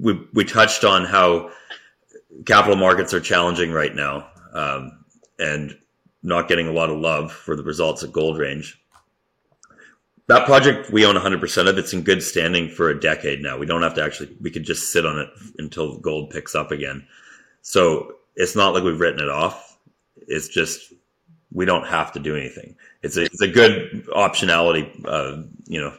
we 0.00 0.20
we 0.34 0.44
touched 0.44 0.84
on 0.84 1.04
how 1.04 1.50
capital 2.44 2.76
markets 2.76 3.12
are 3.12 3.20
challenging 3.20 3.72
right 3.72 3.94
now 3.94 4.28
um, 4.52 5.04
and 5.38 5.76
not 6.22 6.48
getting 6.48 6.68
a 6.68 6.72
lot 6.72 6.90
of 6.90 6.98
love 6.98 7.32
for 7.32 7.56
the 7.56 7.62
results 7.62 8.02
at 8.02 8.12
Gold 8.12 8.38
Range. 8.38 8.78
That 10.28 10.46
project 10.46 10.90
we 10.90 11.06
own 11.06 11.14
100% 11.14 11.68
of. 11.68 11.78
It's 11.78 11.92
in 11.92 12.02
good 12.02 12.22
standing 12.22 12.68
for 12.68 12.88
a 12.88 13.00
decade 13.00 13.42
now. 13.42 13.58
We 13.58 13.66
don't 13.66 13.82
have 13.82 13.94
to 13.94 14.02
actually, 14.02 14.36
we 14.40 14.50
could 14.50 14.64
just 14.64 14.92
sit 14.92 15.06
on 15.06 15.18
it 15.18 15.28
until 15.58 15.98
gold 15.98 16.30
picks 16.30 16.54
up 16.54 16.72
again. 16.72 17.06
So 17.62 18.16
it's 18.34 18.56
not 18.56 18.74
like 18.74 18.82
we've 18.82 19.00
written 19.00 19.20
it 19.20 19.28
off. 19.28 19.78
It's 20.16 20.48
just, 20.48 20.92
we 21.52 21.64
don't 21.64 21.86
have 21.86 22.12
to 22.12 22.18
do 22.18 22.34
anything. 22.34 22.74
It's 23.02 23.16
a, 23.16 23.22
it's 23.22 23.40
a 23.40 23.48
good 23.48 24.06
optionality, 24.14 24.90
uh, 25.06 25.42
you 25.66 25.80
know, 25.80 25.96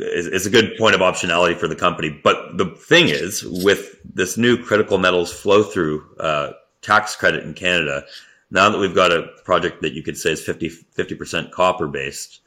it's 0.00 0.46
a 0.46 0.50
good 0.50 0.76
point 0.78 0.94
of 0.94 1.00
optionality 1.00 1.56
for 1.56 1.66
the 1.66 1.76
company. 1.76 2.10
But 2.22 2.56
the 2.56 2.66
thing 2.66 3.08
is, 3.08 3.44
with 3.44 3.96
this 4.04 4.36
new 4.36 4.62
critical 4.62 4.98
metals 4.98 5.32
flow 5.32 5.62
through 5.62 6.04
uh, 6.20 6.52
tax 6.82 7.16
credit 7.16 7.44
in 7.44 7.54
Canada, 7.54 8.04
now 8.50 8.70
that 8.70 8.78
we've 8.78 8.94
got 8.94 9.12
a 9.12 9.28
project 9.44 9.82
that 9.82 9.92
you 9.92 10.02
could 10.02 10.16
say 10.16 10.32
is 10.32 10.42
50 10.42 11.14
percent 11.16 11.50
copper 11.50 11.88
based, 11.88 12.40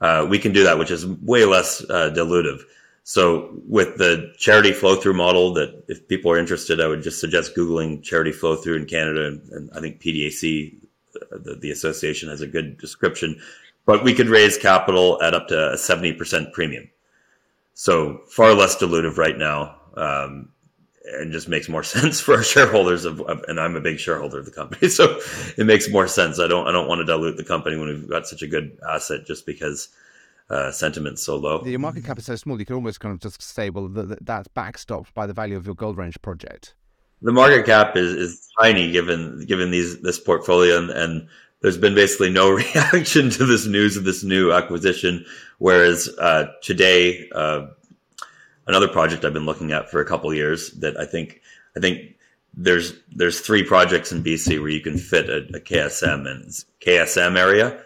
uh, 0.00 0.26
we 0.28 0.38
can 0.38 0.52
do 0.52 0.64
that, 0.64 0.78
which 0.78 0.90
is 0.90 1.06
way 1.06 1.44
less 1.44 1.82
uh, 1.90 2.10
dilutive. 2.14 2.62
So 3.04 3.50
with 3.66 3.96
the 3.96 4.32
charity 4.38 4.72
flow 4.72 4.96
through 4.96 5.14
model, 5.14 5.52
that 5.54 5.84
if 5.88 6.06
people 6.06 6.30
are 6.30 6.38
interested, 6.38 6.80
I 6.80 6.86
would 6.86 7.02
just 7.02 7.20
suggest 7.20 7.56
googling 7.56 8.02
charity 8.02 8.32
flow 8.32 8.56
through 8.56 8.76
in 8.76 8.86
Canada, 8.86 9.26
and, 9.26 9.48
and 9.50 9.70
I 9.74 9.80
think 9.80 10.00
PDAC, 10.00 10.74
uh, 11.16 11.38
the, 11.42 11.56
the 11.56 11.70
association, 11.70 12.28
has 12.28 12.40
a 12.40 12.46
good 12.46 12.78
description 12.78 13.40
but 13.86 14.04
we 14.04 14.14
could 14.14 14.28
raise 14.28 14.56
capital 14.56 15.20
at 15.22 15.34
up 15.34 15.48
to 15.48 15.72
a 15.72 15.74
70% 15.74 16.52
premium. 16.52 16.88
So 17.74 18.20
far 18.28 18.54
less 18.54 18.76
dilutive 18.76 19.16
right 19.16 19.36
now. 19.36 19.76
Um, 19.96 20.50
and 21.14 21.32
just 21.32 21.48
makes 21.48 21.68
more 21.68 21.82
sense 21.96 22.20
for 22.20 22.34
our 22.34 22.42
shareholders 22.42 23.04
of, 23.04 23.20
of, 23.22 23.42
and 23.48 23.60
I'm 23.60 23.76
a 23.76 23.80
big 23.80 23.98
shareholder 23.98 24.38
of 24.38 24.44
the 24.44 24.50
company. 24.50 24.88
So 25.00 25.20
it 25.56 25.64
makes 25.66 25.88
more 25.88 26.06
sense. 26.08 26.38
I 26.38 26.46
don't, 26.46 26.66
I 26.66 26.72
don't 26.72 26.88
want 26.88 27.00
to 27.00 27.04
dilute 27.04 27.36
the 27.36 27.44
company 27.44 27.76
when 27.76 27.88
we've 27.88 28.08
got 28.08 28.26
such 28.26 28.42
a 28.42 28.46
good 28.46 28.76
asset 28.88 29.24
just 29.24 29.46
because 29.46 29.88
uh, 30.50 30.72
sentiment's 30.72 31.22
so 31.22 31.36
low. 31.36 31.64
Your 31.64 31.78
market 31.78 32.04
cap 32.04 32.18
is 32.18 32.26
so 32.26 32.36
small, 32.36 32.58
you 32.58 32.66
could 32.66 32.74
almost 32.74 33.00
kind 33.00 33.14
of 33.14 33.20
just 33.20 33.40
say, 33.40 33.70
well, 33.70 33.88
that, 33.88 34.24
that's 34.26 34.48
backstopped 34.48 35.14
by 35.14 35.26
the 35.26 35.32
value 35.32 35.56
of 35.56 35.64
your 35.64 35.74
Gold 35.74 35.96
Range 35.96 36.20
project. 36.22 36.74
The 37.22 37.32
market 37.32 37.66
cap 37.66 37.96
is, 37.96 38.12
is 38.12 38.48
tiny 38.58 38.90
given 38.90 39.44
given 39.46 39.70
these 39.70 40.00
this 40.00 40.18
portfolio, 40.18 40.78
and, 40.78 40.90
and 40.90 41.28
there's 41.60 41.76
been 41.76 41.94
basically 41.94 42.30
no 42.30 42.50
reaction 42.74 43.30
to 43.30 43.44
this 43.44 43.66
news 43.66 43.96
of 43.96 44.04
this 44.04 44.24
new 44.24 44.52
acquisition. 44.52 45.24
Whereas 45.58 46.08
uh, 46.18 46.46
today, 46.62 47.28
uh, 47.34 47.66
another 48.66 48.88
project 48.88 49.24
I've 49.24 49.32
been 49.32 49.46
looking 49.46 49.72
at 49.72 49.90
for 49.90 50.00
a 50.00 50.04
couple 50.04 50.32
years 50.34 50.72
that 50.72 50.98
I 50.98 51.04
think 51.04 51.40
I 51.76 51.80
think 51.80 52.16
there's 52.54 52.94
there's 53.14 53.40
three 53.40 53.62
projects 53.62 54.12
in 54.12 54.22
BC 54.22 54.60
where 54.60 54.70
you 54.70 54.80
can 54.80 54.98
fit 54.98 55.28
a, 55.28 55.38
a 55.56 55.60
KSM 55.60 56.28
and 56.28 56.50
KSM 56.80 57.38
area, 57.38 57.80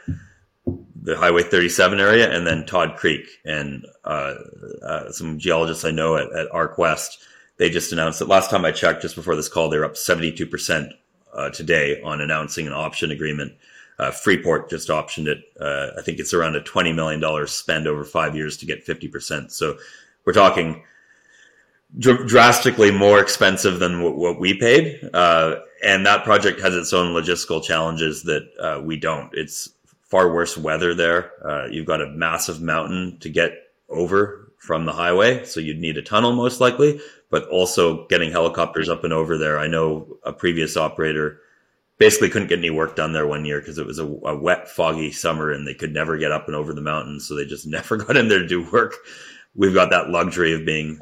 the 1.01 1.17
Highway 1.17 1.43
37 1.43 2.01
area, 2.01 2.31
and 2.31 2.47
then 2.47 2.67
Todd 2.67 2.97
Creek. 2.97 3.27
And 3.45 3.87
uh, 4.05 4.35
uh, 4.83 5.13
some 5.13 5.39
geologists 5.39 5.85
I 5.85 5.91
know 5.91 6.17
at, 6.17 6.33
at 6.33 6.51
ArcWest, 6.51 7.19
they 7.59 7.69
just 7.69 7.93
announced 7.93 8.19
that 8.21 8.29
last 8.29 8.51
time 8.51 8.65
I 8.65 8.73
checked, 8.73 9.03
just 9.03 9.17
before 9.17 9.37
this 9.37 9.49
call, 9.49 9.69
they 9.69 9.79
were 9.79 9.85
up 9.85 9.97
72 9.97 10.47
percent 10.47 10.93
uh, 11.35 11.51
today 11.51 12.01
on 12.03 12.21
announcing 12.21 12.67
an 12.67 12.73
option 12.73 13.11
agreement. 13.11 13.53
Uh, 13.99 14.11
Freeport 14.11 14.71
just 14.71 14.89
optioned 14.89 15.27
it. 15.27 15.45
Uh, 15.61 15.91
I 15.99 16.03
think 16.03 16.19
it's 16.19 16.35
around 16.35 16.57
a 16.57 16.61
$20 16.61 16.95
million 16.95 17.47
spend 17.47 17.87
over 17.87 18.05
five 18.05 18.35
years 18.35 18.57
to 18.57 18.67
get 18.67 18.85
50%. 18.85 19.53
So 19.53 19.77
we're 20.25 20.33
talking 20.33 20.83
dr- 21.99 22.27
drastically 22.27 22.91
more 22.91 23.21
expensive 23.21 23.79
than 23.79 23.99
w- 24.03 24.17
what 24.17 24.41
we 24.41 24.59
paid. 24.59 25.09
Uh, 25.13 25.57
and 25.85 26.07
that 26.07 26.25
project 26.25 26.61
has 26.61 26.75
its 26.75 26.93
own 26.93 27.15
logistical 27.15 27.63
challenges 27.63 28.23
that 28.25 28.49
uh, 28.61 28.81
we 28.83 28.97
don't. 28.97 29.31
It's 29.33 29.71
far 30.03 30.33
worse 30.33 30.57
weather 30.57 30.95
there. 30.95 31.33
Uh, 31.45 31.67
you've 31.71 31.87
got 31.87 32.01
a 32.01 32.07
massive 32.07 32.61
mountain 32.61 33.19
to 33.21 33.29
get 33.29 33.53
over 33.89 34.53
from 34.59 34.87
the 34.87 34.93
highway. 34.93 35.45
So 35.45 35.61
you'd 35.61 35.81
need 35.81 35.99
a 35.99 36.03
tunnel 36.03 36.33
most 36.33 36.61
likely, 36.61 37.01
but 37.31 37.47
also 37.49 38.07
getting 38.07 38.31
helicopters 38.31 38.89
up 38.89 39.05
and 39.05 39.13
over 39.13 39.37
there. 39.37 39.59
I 39.59 39.67
know 39.67 40.17
a 40.23 40.33
previous 40.33 40.77
operator 40.77 41.41
basically 41.99 42.31
couldn't 42.31 42.49
get 42.49 42.59
any 42.59 42.71
work 42.71 42.97
done 42.97 43.13
there 43.13 43.27
one 43.27 43.45
year 43.45 43.61
because 43.61 43.79
it 43.79 43.87
was 43.87 43.99
a, 43.99 44.07
a, 44.07 44.37
wet, 44.37 44.69
foggy 44.69 45.13
summer 45.13 45.51
and 45.53 45.67
they 45.67 45.75
could 45.75 45.93
never 45.93 46.17
get 46.17 46.33
up 46.33 46.47
and 46.47 46.57
over 46.57 46.73
the 46.73 46.81
mountains. 46.81 47.27
So 47.27 47.35
they 47.35 47.45
just 47.45 47.67
never 47.67 47.97
got 47.99 48.17
in 48.17 48.29
there 48.29 48.39
to 48.39 48.49
do 48.49 48.69
work. 48.71 48.95
We've 49.55 49.75
got 49.75 49.91
that 49.91 50.11
luxury 50.11 50.55
of 50.55 50.65
being 50.65 50.99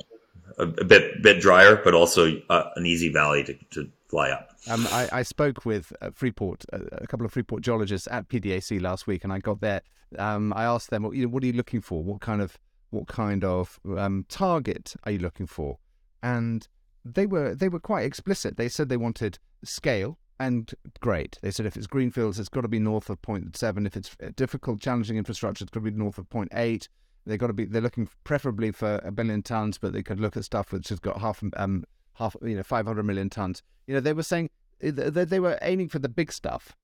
a, 0.59 0.65
a 0.65 0.85
bit 0.85 1.23
bit 1.23 1.41
drier, 1.41 1.81
but 1.83 1.95
also 1.95 2.41
uh, 2.51 2.71
an 2.77 2.87
easy 2.87 3.13
valley 3.13 3.45
to, 3.45 3.55
to 3.71 3.91
fly 4.09 4.31
up. 4.31 4.51
Um, 4.71 4.87
I, 4.91 5.09
I, 5.13 5.23
spoke 5.23 5.65
with 5.65 5.93
uh, 6.01 6.11
Freeport, 6.15 6.65
uh, 6.73 6.81
a 6.93 7.07
couple 7.07 7.27
of 7.27 7.33
Freeport 7.33 7.63
geologists 7.63 8.07
at 8.11 8.29
PDAC 8.29 8.81
last 8.81 9.07
week, 9.07 9.25
and 9.25 9.33
I 9.33 9.39
got 9.39 9.61
there. 9.61 9.83
Um, 10.19 10.53
I 10.55 10.65
asked 10.65 10.91
them, 10.91 11.03
what, 11.03 11.17
you 11.17 11.23
know, 11.23 11.29
what 11.31 11.43
are 11.43 11.47
you 11.47 11.55
looking 11.55 11.81
for? 11.81 12.03
What 12.05 12.21
kind 12.21 12.41
of 12.41 12.59
what 12.91 13.09
kind 13.09 13.43
of 13.43 13.81
um, 13.97 14.27
target 14.29 14.95
are 15.05 15.13
you 15.13 15.19
looking 15.19 15.47
for? 15.47 15.79
And 16.23 16.69
they 17.05 17.27
were 17.27 17.55
they 17.55 17.69
were 17.69 17.81
quite 17.81 18.05
explicit. 18.05 18.57
They 18.57 18.69
said 18.69 18.89
they 18.89 18.97
wanted 18.97 19.39
scale 19.65 20.19
and 20.39 20.73
grade. 21.01 21.39
They 21.41 21.51
said 21.51 21.67
if 21.67 21.77
it's 21.77 21.87
greenfields, 21.87 22.39
it's 22.39 22.49
got 22.49 22.63
to 22.63 22.69
be 22.69 22.79
north 22.79 23.09
of 23.09 23.23
0.7. 23.23 23.87
If 23.87 23.97
it's 23.97 24.17
difficult, 24.35 24.81
challenging 24.81 25.17
infrastructure, 25.17 25.65
it's 25.65 25.71
got 25.71 25.81
to 25.85 25.91
be 25.91 25.97
north 25.97 26.19
of 26.19 26.29
0.8. 26.29 26.89
They 27.27 27.37
got 27.37 27.49
to 27.49 27.53
be. 27.53 27.65
They're 27.65 27.83
looking 27.83 28.09
preferably 28.25 28.73
for 28.73 29.01
a 29.05 29.13
billion 29.13 29.43
tons, 29.43 29.79
but 29.79 29.93
they 29.93 30.03
could 30.03 30.21
look 30.21 30.37
at 30.37 30.45
stuff 30.45 30.73
which 30.73 30.89
has 30.89 30.99
got 30.99 31.21
half 31.21 31.43
um 31.57 31.85
half 32.15 32.37
you 32.43 32.57
know 32.57 32.63
500 32.63 33.03
million 33.05 33.31
tons. 33.31 33.63
You 33.87 33.95
know 33.95 34.01
they 34.01 34.13
were 34.13 34.23
saying 34.23 34.51
they, 34.81 34.91
they 34.91 35.41
were 35.41 35.59
aiming 35.63 35.89
for 35.89 35.99
the 36.01 36.09
big 36.09 36.33
stuff, 36.33 36.75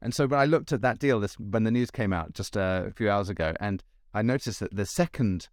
And 0.00 0.14
so 0.14 0.26
when 0.26 0.40
I 0.40 0.46
looked 0.46 0.72
at 0.72 0.80
that 0.80 0.98
deal, 0.98 1.20
this 1.20 1.38
when 1.38 1.64
the 1.64 1.70
news 1.70 1.90
came 1.90 2.12
out 2.12 2.32
just 2.32 2.56
uh, 2.56 2.84
a 2.86 2.90
few 2.90 3.10
hours 3.10 3.28
ago, 3.28 3.54
and 3.60 3.84
I 4.14 4.22
noticed 4.22 4.60
that 4.60 4.74
the 4.74 4.86
second 4.86 5.48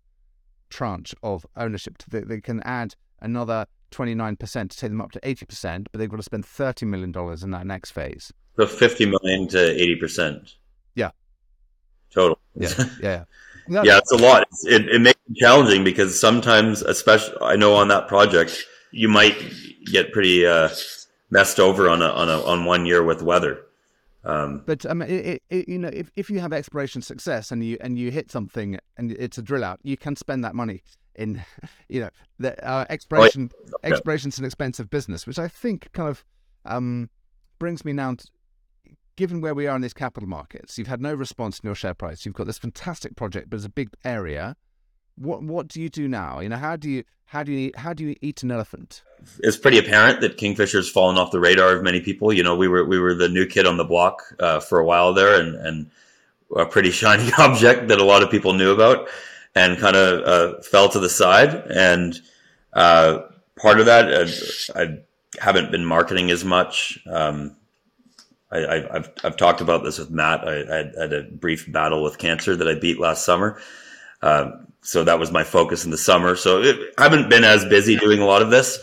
tranche 0.70 1.14
of 1.22 1.46
ownership, 1.56 1.98
they, 2.10 2.22
they 2.22 2.42
can 2.42 2.62
add 2.64 2.96
another 3.22 3.66
29% 3.92 4.38
to 4.40 4.78
take 4.78 4.92
them 4.92 5.02
up 5.02 5.12
to 5.12 5.20
80%, 5.22 5.88
but 5.92 6.00
they've 6.00 6.10
got 6.10 6.18
to 6.18 6.24
spend 6.24 6.46
$30 6.46 6.88
million 6.88 7.14
in 7.44 7.52
that 7.52 7.66
next 7.66 7.92
phase. 7.92 8.32
So 8.56 8.68
50 8.68 9.06
million 9.06 9.48
to 9.50 9.58
80%. 9.58 10.56
Yeah. 10.96 11.12
Total. 12.12 12.40
Yeah. 12.56 12.70
Yeah. 13.02 13.24
Yeah, 13.70 13.84
yeah 13.84 13.98
it's 13.98 14.12
a 14.12 14.18
lot. 14.18 14.48
It, 14.64 14.90
it 14.90 15.02
makes 15.02 15.20
it 15.30 15.38
challenging 15.38 15.84
because 15.84 16.20
sometimes, 16.20 16.82
especially, 16.82 17.36
I 17.42 17.56
know 17.56 17.76
on 17.76 17.88
that 17.90 18.08
project, 18.08 18.66
you 18.92 19.08
might 19.08 19.38
get 19.86 20.12
pretty 20.12 20.46
uh, 20.46 20.70
messed 21.30 21.60
over 21.60 21.90
on 21.90 22.02
a, 22.02 22.08
on 22.08 22.30
a, 22.30 22.42
on 22.44 22.66
one 22.66 22.86
year 22.86 23.04
with 23.04 23.22
weather. 23.22 23.66
Um, 24.24 24.64
but 24.66 24.86
um, 24.86 25.02
it, 25.02 25.42
it, 25.50 25.70
you 25.70 25.80
know, 25.80 25.90
if, 25.90 26.12
if 26.16 26.30
you 26.30 26.40
have 26.40 26.52
exploration 26.52 27.02
success 27.02 27.52
and 27.52 27.64
you 27.64 27.78
and 27.80 27.98
you 27.98 28.12
hit 28.12 28.30
something 28.30 28.78
and 28.98 29.12
it's 29.14 29.38
a 29.38 29.42
drill 29.42 29.64
out, 29.64 29.80
you 29.84 29.96
can 29.96 30.16
spend 30.16 30.44
that 30.44 30.56
money 30.56 30.84
in, 31.16 31.42
you 31.90 32.02
know, 32.02 32.10
the 32.38 32.68
uh, 32.68 32.86
exploration. 32.90 33.52
Oh, 33.56 33.78
yeah. 33.84 33.90
Exploration's 33.90 34.38
an 34.38 34.46
expensive 34.46 34.90
business, 34.90 35.26
which 35.26 35.40
I 35.40 35.48
think 35.48 35.92
kind 35.94 36.10
of 36.10 36.26
um, 36.66 37.10
brings 37.60 37.86
me 37.86 37.94
now. 37.94 38.16
To, 38.16 38.28
given 39.20 39.42
where 39.42 39.54
we 39.54 39.68
are 39.68 39.76
in 39.76 39.82
these 39.82 39.94
capital 39.94 40.30
markets, 40.30 40.78
you've 40.78 40.88
had 40.88 41.02
no 41.02 41.14
response 41.14 41.60
in 41.60 41.68
your 41.68 41.76
share 41.76 41.94
price. 41.94 42.26
You've 42.26 42.36
got 42.36 42.48
this 42.48 42.58
fantastic 42.58 43.18
project, 43.18 43.50
but 43.50 43.58
it's 43.58 43.66
a 43.66 43.70
big 43.70 43.90
area. 44.06 44.56
What 45.18 45.44
what 45.44 45.68
do 45.68 45.82
you 45.82 45.90
do 45.90 46.08
now? 46.08 46.40
You 46.40 46.48
know, 46.48 46.56
how 46.56 46.78
do 46.78 46.90
you 46.90 47.04
how 47.26 47.44
do 47.44 47.52
you 47.52 47.72
how 47.76 47.92
do 47.92 48.06
you 48.06 48.16
eat 48.22 48.44
an 48.44 48.50
elephant? 48.50 49.04
It's 49.40 49.58
pretty 49.58 49.78
apparent 49.78 50.22
that 50.22 50.38
Kingfisher's 50.38 50.90
fallen 50.90 51.18
off 51.18 51.32
the 51.32 51.42
radar 51.42 51.76
of 51.76 51.84
many 51.84 52.00
people. 52.00 52.32
You 52.32 52.44
know, 52.44 52.56
we 52.56 52.70
were 52.70 52.86
we 52.86 52.98
were 52.98 53.14
the 53.14 53.28
new 53.28 53.46
kid 53.46 53.68
on 53.68 53.76
the 53.76 53.84
block 53.84 54.24
uh, 54.40 54.62
for 54.62 54.80
a 54.80 54.86
while 54.86 55.14
there, 55.14 55.38
and 55.38 55.54
and 55.56 55.92
a 56.56 56.66
pretty 56.66 56.92
shiny 57.02 57.30
object 57.38 57.90
that 57.90 58.00
a 58.00 58.06
lot 58.06 58.24
of 58.24 58.32
people 58.32 58.54
knew 58.54 58.72
about, 58.72 59.10
and 59.54 59.78
kind 59.80 59.98
of 59.98 60.24
uh, 60.24 60.62
fell 60.62 60.88
to 60.88 61.00
the 61.00 61.10
side. 61.10 61.54
And 61.70 62.18
uh, 62.72 63.24
part 63.58 63.82
of 63.82 63.86
that, 63.88 64.14
uh, 64.14 64.80
I 64.80 65.00
haven't 65.44 65.72
been 65.72 65.84
marketing 65.84 66.32
as 66.32 66.46
much. 66.46 66.98
Um, 67.06 67.58
I, 68.52 68.88
have 68.92 69.12
I've 69.24 69.38
talked 69.38 69.62
about 69.62 69.84
this 69.84 70.00
with 70.00 70.10
Matt. 70.10 70.48
I, 70.48 70.62
I, 70.62 71.02
had 71.02 71.14
a 71.14 71.24
brief 71.24 71.72
battle 71.72 72.02
with 72.02 72.18
cancer 72.18 72.56
that 72.56 72.68
I 72.68 72.74
beat 72.74 73.00
last 73.00 73.24
summer. 73.24 73.62
Uh, 74.22 74.52
so 74.82 75.04
that 75.04 75.20
was 75.20 75.32
my 75.32 75.44
focus 75.44 75.86
in 75.86 75.92
the 75.92 75.98
summer. 75.98 76.36
So 76.36 76.62
it, 76.62 76.94
I 76.98 77.04
haven't 77.04 77.30
been 77.30 77.44
as 77.44 77.66
busy 77.66 77.96
doing 77.96 78.22
a 78.22 78.26
lot 78.26 78.42
of 78.42 78.50
this, 78.50 78.80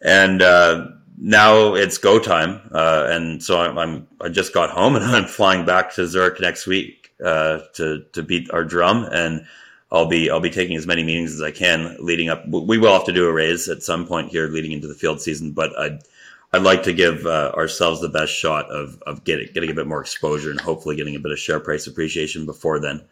and 0.00 0.40
uh, 0.42 0.86
now 1.18 1.74
it's 1.74 1.98
go 1.98 2.18
time. 2.18 2.60
Uh, 2.72 3.06
and 3.10 3.42
so 3.42 3.60
I'm, 3.60 3.78
I'm, 3.78 4.08
i 4.20 4.28
just 4.28 4.54
got 4.54 4.70
home 4.70 4.96
and 4.96 5.04
I'm 5.16 5.26
flying 5.26 5.66
back 5.66 5.92
to 5.94 6.06
Zurich 6.06 6.40
next 6.40 6.66
week 6.66 7.12
uh, 7.24 7.60
to 7.74 8.04
to 8.12 8.22
beat 8.22 8.50
our 8.52 8.64
drum, 8.64 9.06
and 9.12 9.44
I'll 9.92 10.08
be 10.08 10.30
I'll 10.30 10.40
be 10.40 10.50
taking 10.50 10.76
as 10.76 10.86
many 10.86 11.02
meetings 11.02 11.34
as 11.34 11.42
I 11.42 11.50
can 11.50 11.96
leading 12.00 12.28
up. 12.28 12.46
We 12.48 12.78
will 12.78 12.92
have 12.92 13.06
to 13.06 13.12
do 13.12 13.28
a 13.28 13.32
raise 13.32 13.68
at 13.68 13.82
some 13.82 14.06
point 14.06 14.30
here 14.30 14.48
leading 14.48 14.72
into 14.72 14.88
the 14.88 14.94
field 14.94 15.20
season, 15.20 15.52
but 15.52 15.78
I. 15.78 15.98
I'd 16.52 16.62
like 16.62 16.82
to 16.84 16.92
give 16.92 17.26
uh, 17.26 17.52
ourselves 17.54 18.00
the 18.00 18.08
best 18.08 18.32
shot 18.32 18.68
of, 18.70 19.00
of 19.06 19.24
getting, 19.24 19.48
getting 19.54 19.70
a 19.70 19.74
bit 19.74 19.86
more 19.86 20.00
exposure 20.00 20.50
and 20.50 20.60
hopefully 20.60 20.96
getting 20.96 21.14
a 21.14 21.20
bit 21.20 21.30
of 21.30 21.38
share 21.38 21.60
price 21.60 21.86
appreciation 21.86 22.44
before 22.44 22.80
then. 22.80 23.02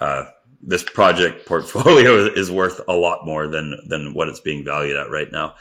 Uh, 0.00 0.24
this 0.62 0.82
project 0.82 1.46
portfolio 1.46 2.26
is 2.36 2.50
worth 2.50 2.80
a 2.88 2.92
lot 2.92 3.24
more 3.24 3.46
than 3.46 3.78
than 3.86 4.12
what 4.14 4.28
it's 4.28 4.40
being 4.40 4.64
valued 4.64 4.96
at 4.96 5.10
right 5.10 5.30
now. 5.30 5.54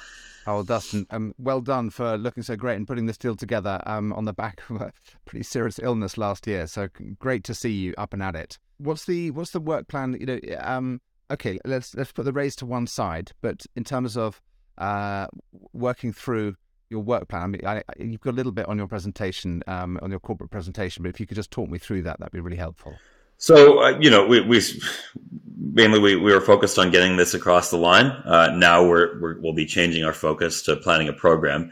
Oh, 0.48 0.64
Dustin, 0.64 1.06
um, 1.12 1.36
well 1.38 1.62
done 1.62 1.90
for 1.90 2.18
looking 2.18 2.42
so 2.42 2.56
great 2.56 2.76
and 2.76 2.88
putting 2.88 3.06
this 3.06 3.18
deal 3.18 3.36
together 3.36 3.82
um, 3.86 4.12
on 4.14 4.26
the 4.26 4.34
back 4.34 4.62
of 4.70 4.82
a 4.82 4.92
pretty 5.26 5.44
serious 5.44 5.80
illness 5.80 6.18
last 6.18 6.48
year. 6.48 6.66
So 6.66 6.88
great 7.20 7.44
to 7.44 7.54
see 7.54 7.72
you 7.72 7.94
up 7.98 8.14
and 8.14 8.24
at 8.24 8.36
it. 8.36 8.58
What's 8.78 9.06
the 9.06 9.32
what's 9.32 9.52
the 9.52 9.60
work 9.60 9.88
plan? 9.88 10.18
You 10.20 10.26
know, 10.26 10.40
um, 10.62 11.02
okay, 11.30 11.60
let's 11.66 11.94
let's 11.94 12.12
put 12.12 12.26
the 12.26 12.34
raise 12.34 12.56
to 12.58 12.66
one 12.66 12.88
side, 12.88 13.34
but 13.42 13.66
in 13.76 13.84
terms 13.84 14.18
of 14.18 14.42
uh, 14.78 15.28
working 15.74 16.14
through 16.14 16.56
your 16.90 17.02
work 17.02 17.28
plan, 17.28 17.44
I 17.44 17.48
mean, 17.48 17.62
I, 17.66 17.84
you've 17.98 18.22
got 18.22 18.32
a 18.32 18.38
little 18.38 18.52
bit 18.52 18.68
on 18.68 18.78
your 18.78 18.88
presentation, 18.88 19.64
um, 19.68 20.00
on 20.02 20.10
your 20.10 20.20
corporate 20.20 20.52
presentation, 20.52 21.04
but 21.04 21.10
if 21.10 21.20
you 21.20 21.26
could 21.26 21.36
just 21.36 21.52
talk 21.52 21.70
me 21.70 21.78
through 21.78 22.04
that, 22.04 22.20
that'd 22.20 22.32
be 22.32 22.40
really 22.40 22.58
helpful. 22.58 22.96
So 23.38 23.82
uh, 23.82 23.98
you 24.00 24.10
know, 24.10 24.26
we, 24.26 24.42
we 24.42 24.62
mainly 25.58 26.00
we, 26.00 26.16
we 26.16 26.34
were 26.34 26.42
focused 26.42 26.78
on 26.78 26.92
getting 26.92 27.16
this 27.16 27.34
across 27.34 27.72
the 27.72 27.78
line. 27.78 28.08
Uh, 28.08 28.54
now 28.56 28.86
we're, 28.86 29.20
we 29.20 29.40
will 29.40 29.54
be 29.54 29.66
changing 29.66 30.04
our 30.04 30.14
focus 30.14 30.62
to 30.64 30.76
planning 30.76 31.08
a 31.08 31.14
program 31.14 31.72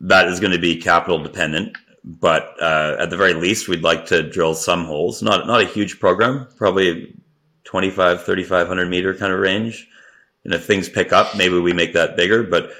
that 0.00 0.28
is 0.28 0.40
going 0.40 0.52
to 0.52 0.58
be 0.58 0.80
capital 0.80 1.22
dependent. 1.22 1.76
But 2.04 2.54
uh, 2.60 2.96
at 2.98 3.10
the 3.10 3.16
very 3.16 3.34
least, 3.34 3.68
we'd 3.68 3.82
like 3.82 4.06
to 4.06 4.28
drill 4.28 4.54
some 4.54 4.84
holes. 4.84 5.22
Not 5.22 5.46
not 5.46 5.60
a 5.60 5.66
huge 5.66 6.00
program, 6.00 6.48
probably 6.56 7.14
25, 7.64 8.24
3,500 8.24 8.88
meter 8.88 9.14
kind 9.14 9.32
of 9.32 9.40
range. 9.40 9.86
And 10.44 10.54
if 10.54 10.64
things 10.64 10.88
pick 10.88 11.12
up, 11.12 11.36
maybe 11.36 11.58
we 11.58 11.72
make 11.72 11.92
that 11.92 12.16
bigger. 12.16 12.42
But 12.44 12.70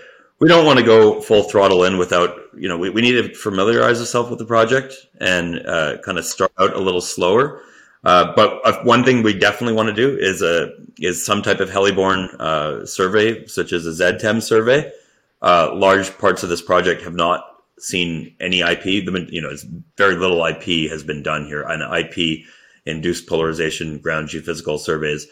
we 0.41 0.49
don't 0.49 0.67
want 0.67 0.79
to 0.79 0.85
go 0.85 1.21
full 1.21 1.45
throttle 1.45 1.85
in 1.85 1.99
without, 1.99 2.37
you 2.57 2.69
know, 2.69 2.79
we, 2.79 2.91
we 2.91 3.03
need 3.03 3.13
to 3.13 3.35
familiarize 3.35 4.01
ourselves 4.01 4.31
with 4.31 4.39
the 4.39 4.45
project 4.45 4.95
and 5.21 5.59
uh, 5.67 5.99
kind 6.05 6.19
of 6.19 6.25
start 6.25 6.53
out 6.59 6.75
a 6.75 6.81
little 6.81 7.01
slower 7.01 7.63
uh, 8.05 8.33
but 8.35 8.61
uh, 8.65 8.83
one 8.85 9.05
thing 9.05 9.23
we 9.23 9.37
definitely 9.39 9.75
want 9.75 9.89
to 9.89 9.95
do 9.95 10.17
is 10.17 10.41
a 10.43 10.73
is 10.99 11.25
some 11.25 11.43
type 11.43 11.61
of 11.61 11.69
heliborne 11.69 12.29
uh, 12.41 12.87
survey, 12.87 13.47
such 13.47 13.73
as 13.73 13.87
a 13.87 13.91
ZTEM 13.91 14.43
survey. 14.43 14.91
Uh, 15.43 15.75
large 15.75 16.17
parts 16.19 16.43
of 16.43 16.49
this 16.49 16.63
project 16.63 17.03
have 17.03 17.15
not 17.15 17.45
seen 17.79 18.35
any 18.41 18.61
IP. 18.61 18.83
The, 18.83 19.29
you 19.31 19.41
know, 19.41 19.53
very 19.97 20.17
little 20.17 20.45
IP 20.45 20.91
has 20.91 21.03
been 21.03 21.23
done 21.23 21.47
here. 21.47 21.63
And 21.63 21.83
IP 21.83 22.45
induced 22.87 23.29
polarization 23.29 23.99
ground 23.99 24.29
geophysical 24.29 24.79
surveys 24.79 25.27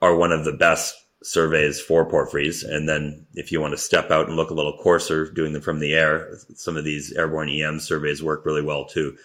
are 0.00 0.14
one 0.14 0.32
of 0.32 0.44
the 0.44 0.52
best 0.52 0.94
surveys 1.22 1.80
for 1.80 2.04
porphyries. 2.04 2.62
And 2.62 2.88
then 2.88 3.26
if 3.34 3.52
you 3.52 3.60
want 3.60 3.72
to 3.72 3.78
step 3.78 4.10
out 4.10 4.28
and 4.28 4.36
look 4.36 4.50
a 4.50 4.54
little 4.54 4.78
coarser, 4.78 5.30
doing 5.30 5.52
them 5.52 5.62
from 5.62 5.80
the 5.80 5.94
air, 5.94 6.36
some 6.54 6.76
of 6.76 6.84
these 6.84 7.12
airborne 7.12 7.50
EM 7.50 7.80
surveys 7.80 8.22
work 8.22 8.46
really 8.46 8.62
well 8.62 8.86
too 8.86 9.16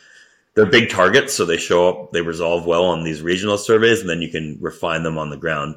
they're 0.55 0.65
big 0.65 0.89
targets, 0.89 1.34
so 1.34 1.45
they 1.45 1.58
show 1.58 1.89
up, 1.89 2.12
they 2.13 2.21
resolve 2.21 2.65
well 2.65 2.86
on 2.86 3.03
these 3.03 3.21
regional 3.21 3.58
surveys, 3.58 3.99
and 3.99 4.10
then 4.10 4.21
you 4.21 4.29
can 4.29 4.58
refine 4.62 5.03
them 5.03 5.17
on 5.17 5.29
the 5.29 5.38
ground. 5.38 5.75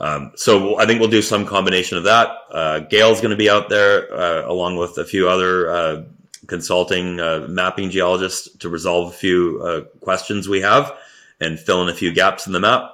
Um, 0.00 0.32
so 0.36 0.78
I 0.78 0.86
think 0.86 1.00
we'll 1.00 1.10
do 1.10 1.22
some 1.22 1.44
combination 1.44 1.98
of 1.98 2.04
that. 2.04 2.30
Uh, 2.50 2.78
Gail's 2.80 3.20
going 3.20 3.30
to 3.30 3.36
be 3.36 3.50
out 3.50 3.68
there 3.68 4.12
uh, 4.12 4.48
along 4.48 4.76
with 4.76 4.98
a 4.98 5.04
few 5.04 5.28
other 5.28 5.68
uh, 5.68 6.04
consulting 6.46 7.18
uh, 7.20 7.46
mapping 7.48 7.90
geologists 7.90 8.56
to 8.58 8.68
resolve 8.68 9.12
a 9.12 9.16
few 9.16 9.60
uh, 9.62 9.80
questions 10.00 10.48
we 10.48 10.60
have 10.60 10.96
and 11.40 11.58
fill 11.58 11.82
in 11.82 11.88
a 11.88 11.94
few 11.94 12.12
gaps 12.12 12.46
in 12.46 12.52
the 12.52 12.60
map. 12.60 12.93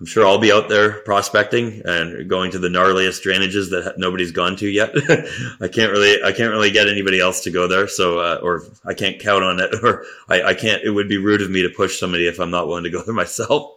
I'm 0.00 0.06
sure 0.06 0.26
I'll 0.26 0.38
be 0.38 0.50
out 0.50 0.68
there 0.68 1.00
prospecting 1.02 1.80
and 1.84 2.28
going 2.28 2.50
to 2.50 2.58
the 2.58 2.66
gnarliest 2.66 3.24
drainages 3.24 3.70
that 3.70 3.94
nobody's 3.98 4.32
gone 4.32 4.56
to 4.56 4.68
yet. 4.68 4.90
I 5.60 5.68
can't 5.68 5.92
really, 5.92 6.20
I 6.24 6.32
can't 6.32 6.50
really 6.50 6.72
get 6.72 6.88
anybody 6.88 7.20
else 7.20 7.42
to 7.42 7.52
go 7.52 7.68
there. 7.68 7.86
So, 7.86 8.18
uh, 8.18 8.40
or 8.42 8.64
I 8.84 8.94
can't 8.94 9.20
count 9.20 9.44
on 9.44 9.60
it, 9.60 9.72
or 9.84 10.04
I, 10.28 10.42
I, 10.42 10.54
can't. 10.54 10.82
It 10.82 10.90
would 10.90 11.08
be 11.08 11.18
rude 11.18 11.40
of 11.40 11.50
me 11.50 11.62
to 11.62 11.68
push 11.68 12.00
somebody 12.00 12.26
if 12.26 12.40
I'm 12.40 12.50
not 12.50 12.66
willing 12.66 12.82
to 12.82 12.90
go 12.90 13.00
there 13.06 13.14
myself. 13.14 13.74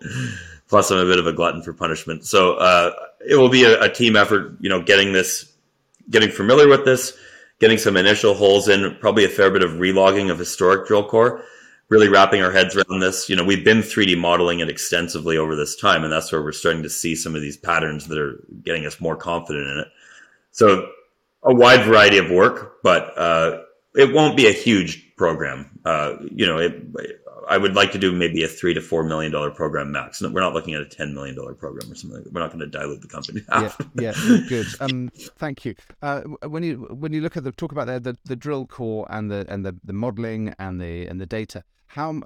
Plus, 0.67 0.89
I'm 0.89 0.97
a 0.97 1.05
bit 1.05 1.19
of 1.19 1.27
a 1.27 1.33
glutton 1.33 1.61
for 1.61 1.73
punishment. 1.73 2.25
So, 2.25 2.55
uh, 2.55 2.91
it 3.29 3.35
will 3.35 3.49
be 3.49 3.63
a, 3.63 3.83
a 3.83 3.89
team 3.89 4.15
effort. 4.15 4.57
You 4.59 4.69
know, 4.69 4.81
getting 4.81 5.13
this, 5.13 5.53
getting 6.09 6.31
familiar 6.31 6.67
with 6.67 6.85
this, 6.85 7.15
getting 7.59 7.77
some 7.77 7.97
initial 7.97 8.33
holes 8.33 8.67
in, 8.67 8.97
probably 8.99 9.25
a 9.25 9.29
fair 9.29 9.51
bit 9.51 9.61
of 9.63 9.73
relogging 9.73 10.31
of 10.31 10.39
historic 10.39 10.87
drill 10.87 11.07
core 11.07 11.43
really 11.89 12.09
wrapping 12.09 12.41
our 12.41 12.51
heads 12.51 12.75
around 12.75 12.99
this. 12.99 13.29
You 13.29 13.35
know, 13.35 13.43
we've 13.43 13.63
been 13.63 13.79
3D 13.79 14.17
modeling 14.17 14.59
it 14.59 14.69
extensively 14.69 15.37
over 15.37 15.55
this 15.55 15.75
time, 15.75 16.03
and 16.03 16.11
that's 16.11 16.31
where 16.31 16.41
we're 16.41 16.51
starting 16.51 16.83
to 16.83 16.89
see 16.89 17.15
some 17.15 17.35
of 17.35 17.41
these 17.41 17.57
patterns 17.57 18.07
that 18.07 18.17
are 18.17 18.43
getting 18.63 18.85
us 18.85 18.99
more 18.99 19.15
confident 19.15 19.67
in 19.67 19.79
it. 19.79 19.87
So, 20.51 20.89
a 21.43 21.53
wide 21.53 21.85
variety 21.85 22.17
of 22.17 22.31
work, 22.31 22.81
but 22.81 23.17
uh, 23.17 23.61
it 23.95 24.13
won't 24.13 24.35
be 24.35 24.47
a 24.47 24.51
huge 24.51 25.15
program. 25.15 25.79
Uh, 25.85 26.15
you 26.31 26.47
know, 26.47 26.57
it, 26.57 26.81
I 27.47 27.57
would 27.57 27.75
like 27.75 27.91
to 27.91 27.99
do 27.99 28.11
maybe 28.11 28.43
a 28.43 28.47
three 28.47 28.73
to 28.73 28.81
four 28.81 29.03
million 29.03 29.31
dollar 29.31 29.51
program 29.51 29.91
max. 29.91 30.21
We're 30.21 30.41
not 30.41 30.53
looking 30.53 30.73
at 30.73 30.81
a 30.81 30.85
ten 30.85 31.13
million 31.13 31.35
dollar 31.35 31.53
program 31.53 31.91
or 31.91 31.95
something. 31.95 32.23
Like 32.23 32.33
we're 32.33 32.41
not 32.41 32.51
going 32.51 32.59
to 32.59 32.67
dilute 32.67 33.01
the 33.01 33.07
company. 33.07 33.41
yeah, 33.51 33.71
yeah, 33.95 34.39
good. 34.49 34.65
Um, 34.79 35.11
thank 35.37 35.65
you. 35.65 35.75
Uh, 36.01 36.21
when 36.47 36.63
you 36.63 36.87
when 36.89 37.13
you 37.13 37.21
look 37.21 37.37
at 37.37 37.43
the 37.43 37.51
talk 37.51 37.71
about 37.71 37.87
the, 37.87 37.99
the, 37.99 38.17
the 38.25 38.35
drill 38.35 38.65
core 38.65 39.05
and 39.09 39.29
the 39.29 39.45
and 39.47 39.65
the, 39.65 39.75
the 39.83 39.93
modeling 39.93 40.55
and 40.57 40.81
the 40.81 41.05
and 41.07 41.21
the 41.21 41.25
data, 41.25 41.63
how 41.95 42.21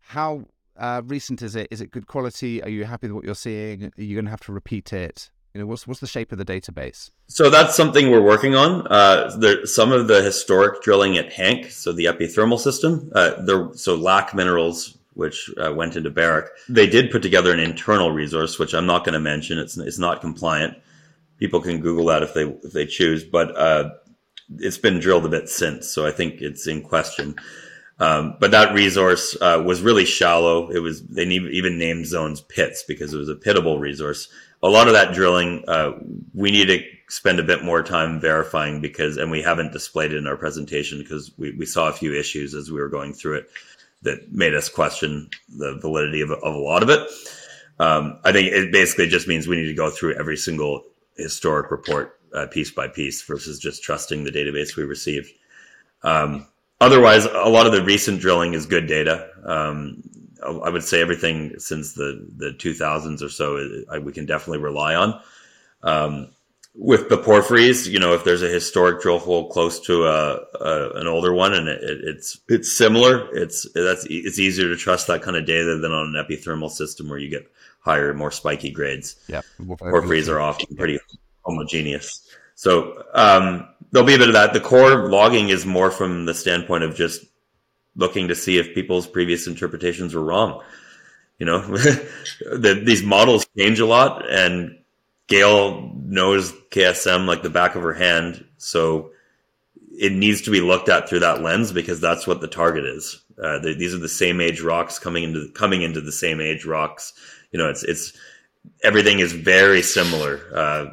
how 0.00 0.46
uh, 0.76 1.02
recent 1.04 1.42
is 1.42 1.54
it? 1.54 1.68
Is 1.70 1.80
it 1.82 1.90
good 1.90 2.06
quality? 2.06 2.62
Are 2.62 2.70
you 2.70 2.84
happy 2.84 3.06
with 3.06 3.16
what 3.16 3.24
you're 3.24 3.34
seeing? 3.34 3.84
Are 3.84 4.02
you 4.02 4.14
going 4.14 4.24
to 4.24 4.30
have 4.30 4.40
to 4.40 4.52
repeat 4.52 4.92
it? 4.94 5.30
You 5.52 5.60
know, 5.60 5.66
what's 5.66 5.86
what's 5.86 6.00
the 6.00 6.06
shape 6.06 6.32
of 6.32 6.38
the 6.38 6.44
database? 6.44 7.10
So 7.26 7.50
that's 7.50 7.76
something 7.76 8.10
we're 8.10 8.22
working 8.22 8.54
on. 8.54 8.86
Uh, 8.86 9.36
there, 9.36 9.66
some 9.66 9.92
of 9.92 10.08
the 10.08 10.22
historic 10.22 10.82
drilling 10.82 11.18
at 11.18 11.32
Hank, 11.32 11.70
so 11.70 11.92
the 11.92 12.06
epithermal 12.06 12.58
system, 12.58 13.12
uh, 13.14 13.42
there, 13.42 13.68
so 13.74 13.94
LAC 13.94 14.34
Minerals, 14.34 14.96
which 15.14 15.50
uh, 15.58 15.72
went 15.74 15.96
into 15.96 16.10
Barrick, 16.10 16.46
they 16.68 16.86
did 16.86 17.10
put 17.10 17.20
together 17.20 17.52
an 17.52 17.60
internal 17.60 18.12
resource, 18.12 18.58
which 18.58 18.72
I'm 18.72 18.86
not 18.86 19.04
going 19.04 19.14
to 19.14 19.20
mention. 19.20 19.58
It's 19.58 19.76
it's 19.76 19.98
not 19.98 20.22
compliant. 20.22 20.78
People 21.36 21.60
can 21.60 21.80
Google 21.80 22.06
that 22.06 22.22
if 22.22 22.32
they 22.32 22.44
if 22.44 22.72
they 22.72 22.86
choose, 22.86 23.22
but 23.22 23.54
uh, 23.54 23.90
it's 24.58 24.78
been 24.78 24.98
drilled 24.98 25.26
a 25.26 25.28
bit 25.28 25.50
since, 25.50 25.88
so 25.88 26.06
I 26.06 26.10
think 26.10 26.40
it's 26.40 26.66
in 26.66 26.80
question. 26.80 27.36
Um, 28.00 28.36
but 28.40 28.50
that 28.52 28.74
resource 28.74 29.36
uh, 29.42 29.62
was 29.64 29.82
really 29.82 30.06
shallow. 30.06 30.70
It 30.70 30.78
was 30.78 31.02
they 31.02 31.24
even 31.24 31.78
named 31.78 32.06
zones 32.06 32.40
pits 32.40 32.82
because 32.82 33.12
it 33.12 33.18
was 33.18 33.28
a 33.28 33.34
pitable 33.34 33.78
resource. 33.78 34.28
A 34.62 34.68
lot 34.68 34.88
of 34.88 34.94
that 34.94 35.12
drilling, 35.12 35.64
uh, 35.68 35.92
we 36.34 36.50
need 36.50 36.66
to 36.66 36.82
spend 37.08 37.38
a 37.38 37.44
bit 37.44 37.62
more 37.62 37.82
time 37.82 38.18
verifying 38.18 38.80
because, 38.80 39.18
and 39.18 39.30
we 39.30 39.42
haven't 39.42 39.72
displayed 39.72 40.12
it 40.12 40.16
in 40.16 40.26
our 40.26 40.36
presentation 40.36 40.98
because 40.98 41.30
we, 41.36 41.52
we 41.52 41.66
saw 41.66 41.88
a 41.88 41.92
few 41.92 42.14
issues 42.14 42.54
as 42.54 42.70
we 42.70 42.80
were 42.80 42.88
going 42.88 43.12
through 43.12 43.36
it 43.36 43.50
that 44.02 44.32
made 44.32 44.54
us 44.54 44.68
question 44.68 45.28
the 45.58 45.78
validity 45.80 46.22
of, 46.22 46.30
of 46.30 46.54
a 46.54 46.58
lot 46.58 46.82
of 46.82 46.88
it. 46.88 47.06
Um, 47.78 48.18
I 48.24 48.32
think 48.32 48.52
it 48.52 48.72
basically 48.72 49.08
just 49.08 49.28
means 49.28 49.46
we 49.46 49.56
need 49.56 49.68
to 49.68 49.74
go 49.74 49.90
through 49.90 50.14
every 50.14 50.36
single 50.36 50.84
historic 51.16 51.70
report 51.70 52.18
uh, 52.34 52.46
piece 52.46 52.70
by 52.70 52.88
piece 52.88 53.22
versus 53.22 53.58
just 53.58 53.82
trusting 53.82 54.24
the 54.24 54.30
database 54.30 54.76
we 54.76 54.84
received. 54.84 55.30
Um, 56.02 56.46
otherwise, 56.80 57.26
a 57.26 57.48
lot 57.48 57.66
of 57.66 57.72
the 57.72 57.82
recent 57.82 58.20
drilling 58.20 58.54
is 58.54 58.66
good 58.66 58.86
data. 58.86 59.28
Um, 59.44 60.02
I 60.42 60.70
would 60.70 60.84
say 60.84 61.00
everything 61.00 61.58
since 61.58 61.92
the, 61.92 62.26
the 62.36 62.52
2000s 62.52 63.22
or 63.22 63.28
so, 63.28 63.84
I, 63.90 63.98
we 63.98 64.12
can 64.12 64.26
definitely 64.26 64.62
rely 64.62 64.94
on. 64.94 65.20
Um, 65.82 66.28
with 66.74 67.08
the 67.08 67.18
porphyries, 67.18 67.88
you 67.88 67.98
know, 67.98 68.14
if 68.14 68.24
there's 68.24 68.42
a 68.42 68.48
historic 68.48 69.02
drill 69.02 69.18
hole 69.18 69.50
close 69.50 69.80
to 69.80 70.06
a, 70.06 70.40
a 70.60 70.90
an 70.94 71.06
older 71.06 71.32
one 71.34 71.52
and 71.52 71.68
it, 71.68 71.80
it's 71.82 72.40
it's 72.48 72.76
similar, 72.76 73.28
it's 73.36 73.66
that's 73.74 74.06
it's 74.08 74.38
easier 74.38 74.68
to 74.68 74.76
trust 74.76 75.08
that 75.08 75.22
kind 75.22 75.36
of 75.36 75.46
data 75.46 75.78
than 75.78 75.92
on 75.92 76.14
an 76.14 76.24
epithermal 76.24 76.70
system 76.70 77.08
where 77.08 77.18
you 77.18 77.28
get 77.28 77.50
higher, 77.80 78.14
more 78.14 78.30
spiky 78.30 78.70
grades. 78.70 79.16
Yeah, 79.26 79.42
porphyries 79.60 80.28
are 80.28 80.40
often 80.40 80.76
pretty 80.76 81.00
homogeneous. 81.44 82.29
So 82.60 83.04
um, 83.14 83.66
there'll 83.90 84.06
be 84.06 84.16
a 84.16 84.18
bit 84.18 84.28
of 84.28 84.34
that. 84.34 84.52
The 84.52 84.60
core 84.60 85.08
logging 85.08 85.48
is 85.48 85.64
more 85.64 85.90
from 85.90 86.26
the 86.26 86.34
standpoint 86.34 86.84
of 86.84 86.94
just 86.94 87.24
looking 87.96 88.28
to 88.28 88.34
see 88.34 88.58
if 88.58 88.74
people's 88.74 89.06
previous 89.06 89.46
interpretations 89.46 90.14
were 90.14 90.22
wrong. 90.22 90.60
You 91.38 91.46
know, 91.46 91.62
the, 91.66 92.82
these 92.84 93.02
models 93.02 93.46
change 93.56 93.80
a 93.80 93.86
lot, 93.86 94.30
and 94.30 94.78
Gail 95.26 95.90
knows 96.04 96.52
KSM 96.70 97.24
like 97.24 97.42
the 97.42 97.48
back 97.48 97.76
of 97.76 97.82
her 97.82 97.94
hand, 97.94 98.44
so 98.58 99.12
it 99.98 100.12
needs 100.12 100.42
to 100.42 100.50
be 100.50 100.60
looked 100.60 100.90
at 100.90 101.08
through 101.08 101.20
that 101.20 101.40
lens 101.40 101.72
because 101.72 101.98
that's 101.98 102.26
what 102.26 102.42
the 102.42 102.46
target 102.46 102.84
is. 102.84 103.22
Uh, 103.42 103.58
the, 103.60 103.72
these 103.72 103.94
are 103.94 103.98
the 103.98 104.06
same 104.06 104.38
age 104.38 104.60
rocks 104.60 104.98
coming 104.98 105.24
into 105.24 105.50
coming 105.52 105.80
into 105.80 106.02
the 106.02 106.12
same 106.12 106.42
age 106.42 106.66
rocks. 106.66 107.14
You 107.52 107.58
know, 107.58 107.70
it's 107.70 107.84
it's 107.84 108.12
everything 108.84 109.20
is 109.20 109.32
very 109.32 109.80
similar. 109.80 110.42
Uh, 110.54 110.86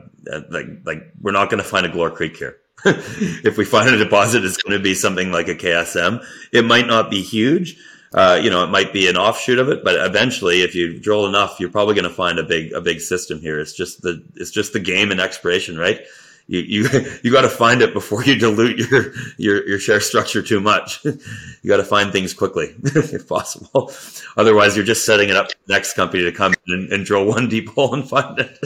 like 0.49 0.67
like 0.85 1.11
we're 1.21 1.31
not 1.31 1.49
going 1.49 1.61
to 1.61 1.69
find 1.69 1.85
a 1.85 1.89
Galore 1.89 2.11
Creek 2.11 2.37
here. 2.37 2.57
if 2.85 3.57
we 3.57 3.65
find 3.65 3.89
a 3.89 3.97
deposit, 3.97 4.45
it's 4.45 4.57
going 4.57 4.77
to 4.77 4.83
be 4.83 4.93
something 4.93 5.31
like 5.31 5.47
a 5.47 5.55
KSM. 5.55 6.23
It 6.51 6.63
might 6.63 6.85
not 6.85 7.09
be 7.09 7.23
huge, 7.23 7.75
uh, 8.13 8.39
you 8.41 8.49
know, 8.49 8.63
it 8.63 8.67
might 8.67 8.93
be 8.93 9.07
an 9.09 9.17
offshoot 9.17 9.59
of 9.59 9.69
it, 9.69 9.83
but 9.83 9.95
eventually, 9.95 10.61
if 10.61 10.75
you 10.75 10.99
drill 10.99 11.25
enough, 11.25 11.59
you're 11.59 11.69
probably 11.69 11.93
going 11.93 12.07
to 12.07 12.13
find 12.13 12.39
a 12.39 12.43
big 12.43 12.71
a 12.71 12.81
big 12.81 13.01
system 13.01 13.39
here. 13.39 13.59
It's 13.59 13.73
just 13.73 14.01
the 14.01 14.23
it's 14.35 14.51
just 14.51 14.73
the 14.73 14.79
game 14.79 15.11
and 15.11 15.19
exploration, 15.19 15.77
right? 15.77 16.01
You 16.47 16.59
you 16.59 16.89
you 17.23 17.31
got 17.31 17.41
to 17.41 17.49
find 17.49 17.81
it 17.81 17.93
before 17.93 18.23
you 18.23 18.35
dilute 18.35 18.77
your 18.77 19.13
your 19.37 19.67
your 19.67 19.79
share 19.79 19.99
structure 19.99 20.41
too 20.41 20.59
much. 20.59 21.03
you 21.05 21.67
got 21.67 21.77
to 21.77 21.83
find 21.83 22.11
things 22.11 22.33
quickly 22.33 22.75
if 22.83 23.27
possible. 23.27 23.91
Otherwise, 24.37 24.75
you're 24.75 24.85
just 24.85 25.05
setting 25.05 25.29
it 25.29 25.35
up 25.35 25.51
for 25.51 25.57
the 25.67 25.73
next 25.73 25.93
company 25.93 26.23
to 26.23 26.31
come 26.31 26.53
and, 26.67 26.91
and 26.91 27.05
drill 27.05 27.25
one 27.25 27.47
deep 27.47 27.69
hole 27.69 27.93
and 27.93 28.07
find 28.07 28.39
it. 28.39 28.59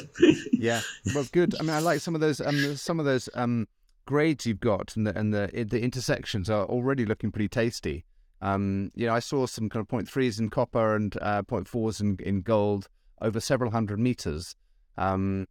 yeah, 0.54 0.82
well, 1.13 1.26
good. 1.32 1.56
I 1.60 1.63
mean, 1.63 1.72
I 1.72 1.80
like 1.80 2.00
some 2.00 2.15
of 2.15 2.22
those 2.22 2.39
um 2.39 2.76
some 2.76 3.00
of 3.00 3.06
those 3.06 3.30
um 3.34 3.67
grades 4.06 4.46
you've 4.46 4.60
got 4.60 4.96
and 4.96 5.08
the 5.08 5.17
and 5.17 5.34
the 5.34 5.65
the 5.70 5.82
intersections 5.82 6.50
are 6.50 6.65
already 6.65 7.06
looking 7.06 7.32
pretty 7.32 7.50
tasty. 7.50 8.06
Um, 8.41 8.91
you 8.96 9.06
know, 9.06 9.13
I 9.13 9.20
saw 9.20 9.46
some 9.46 9.70
kind 9.70 9.82
of 9.82 9.88
point 9.88 10.10
threes 10.10 10.39
in 10.39 10.50
copper 10.50 10.96
and 10.96 11.15
uh, 11.22 11.44
point 11.44 11.67
fours 11.67 12.02
in, 12.02 12.17
in 12.20 12.41
gold 12.41 12.88
over 13.22 13.39
several 13.39 13.72
hundred 13.72 14.00
meters. 14.00 14.56
Um, 14.98 15.48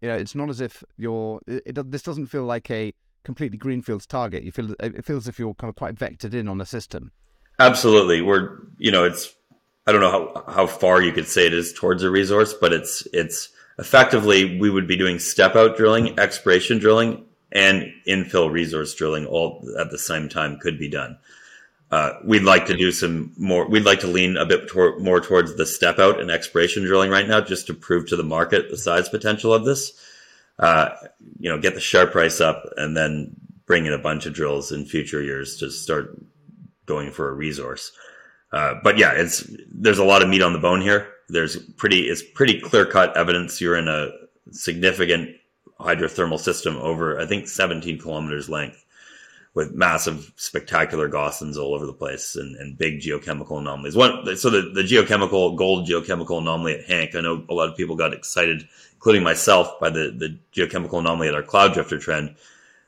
you 0.00 0.08
know, 0.08 0.16
it's 0.16 0.34
not 0.34 0.48
as 0.48 0.60
if 0.60 0.82
you're. 0.96 1.40
It, 1.46 1.62
it, 1.66 1.90
this 1.90 2.02
doesn't 2.02 2.26
feel 2.26 2.44
like 2.44 2.70
a 2.70 2.92
completely 3.24 3.58
greenfields 3.58 4.06
target. 4.06 4.42
You 4.42 4.52
feel 4.52 4.74
it 4.80 5.04
feels 5.04 5.24
as 5.24 5.28
if 5.28 5.38
you're 5.38 5.54
kind 5.54 5.68
of 5.68 5.76
quite 5.76 5.94
vectored 5.94 6.34
in 6.34 6.48
on 6.48 6.60
a 6.60 6.66
system. 6.66 7.12
Absolutely, 7.58 8.22
we're 8.22 8.58
you 8.78 8.90
know 8.90 9.04
it's. 9.04 9.34
I 9.86 9.92
don't 9.92 10.00
know 10.00 10.32
how 10.46 10.52
how 10.52 10.66
far 10.66 11.02
you 11.02 11.12
could 11.12 11.26
say 11.26 11.46
it 11.46 11.54
is 11.54 11.72
towards 11.72 12.02
a 12.02 12.10
resource, 12.10 12.54
but 12.54 12.72
it's 12.72 13.06
it's 13.12 13.50
effectively 13.78 14.58
we 14.58 14.70
would 14.70 14.86
be 14.86 14.96
doing 14.96 15.18
step 15.18 15.56
out 15.56 15.76
drilling, 15.76 16.18
exploration 16.18 16.78
drilling, 16.78 17.24
and 17.52 17.92
infill 18.06 18.50
resource 18.50 18.94
drilling 18.94 19.26
all 19.26 19.66
at 19.78 19.90
the 19.90 19.98
same 19.98 20.28
time 20.28 20.58
could 20.58 20.78
be 20.78 20.88
done. 20.88 21.18
Uh, 21.90 22.12
we'd 22.24 22.44
like 22.44 22.66
to 22.66 22.76
do 22.76 22.92
some 22.92 23.32
more. 23.36 23.68
We'd 23.68 23.84
like 23.84 24.00
to 24.00 24.06
lean 24.06 24.36
a 24.36 24.46
bit 24.46 24.68
tor- 24.68 24.98
more 25.00 25.20
towards 25.20 25.56
the 25.56 25.66
step 25.66 25.98
out 25.98 26.20
and 26.20 26.30
exploration 26.30 26.84
drilling 26.84 27.10
right 27.10 27.26
now, 27.26 27.40
just 27.40 27.66
to 27.66 27.74
prove 27.74 28.06
to 28.08 28.16
the 28.16 28.22
market 28.22 28.70
the 28.70 28.76
size 28.76 29.08
potential 29.08 29.52
of 29.52 29.64
this. 29.64 29.92
Uh, 30.58 30.90
you 31.38 31.50
know, 31.50 31.58
get 31.58 31.74
the 31.74 31.80
share 31.80 32.06
price 32.06 32.40
up, 32.40 32.64
and 32.76 32.96
then 32.96 33.34
bring 33.66 33.86
in 33.86 33.92
a 33.92 33.98
bunch 33.98 34.26
of 34.26 34.34
drills 34.34 34.70
in 34.70 34.84
future 34.84 35.22
years 35.22 35.56
to 35.56 35.70
start 35.70 36.16
going 36.86 37.10
for 37.10 37.28
a 37.28 37.34
resource. 37.34 37.90
Uh, 38.52 38.74
but 38.84 38.98
yeah, 38.98 39.12
it's 39.12 39.50
there's 39.72 39.98
a 39.98 40.04
lot 40.04 40.22
of 40.22 40.28
meat 40.28 40.42
on 40.42 40.52
the 40.52 40.58
bone 40.58 40.80
here. 40.80 41.08
There's 41.28 41.56
pretty 41.56 42.08
it's 42.08 42.22
pretty 42.34 42.60
clear 42.60 42.84
cut 42.84 43.16
evidence 43.16 43.60
you're 43.60 43.76
in 43.76 43.88
a 43.88 44.10
significant 44.52 45.30
hydrothermal 45.80 46.38
system 46.38 46.76
over 46.76 47.18
I 47.18 47.26
think 47.26 47.48
17 47.48 47.98
kilometers 47.98 48.48
length 48.48 48.84
with 49.54 49.72
massive, 49.72 50.32
spectacular 50.36 51.08
gossans 51.08 51.56
all 51.56 51.74
over 51.74 51.84
the 51.84 51.92
place 51.92 52.36
and, 52.36 52.54
and 52.56 52.78
big 52.78 53.00
geochemical 53.00 53.58
anomalies. 53.58 53.94
So 54.40 54.50
the, 54.50 54.70
the 54.72 54.82
geochemical, 54.82 55.56
gold 55.56 55.88
geochemical 55.88 56.40
anomaly 56.40 56.78
at 56.78 56.84
Hank, 56.84 57.14
I 57.14 57.20
know 57.20 57.44
a 57.48 57.54
lot 57.54 57.68
of 57.68 57.76
people 57.76 57.96
got 57.96 58.14
excited, 58.14 58.68
including 58.92 59.24
myself, 59.24 59.80
by 59.80 59.90
the, 59.90 60.14
the 60.16 60.38
geochemical 60.54 61.00
anomaly 61.00 61.28
at 61.28 61.34
our 61.34 61.42
cloud 61.42 61.74
drifter 61.74 61.98
trend. 61.98 62.36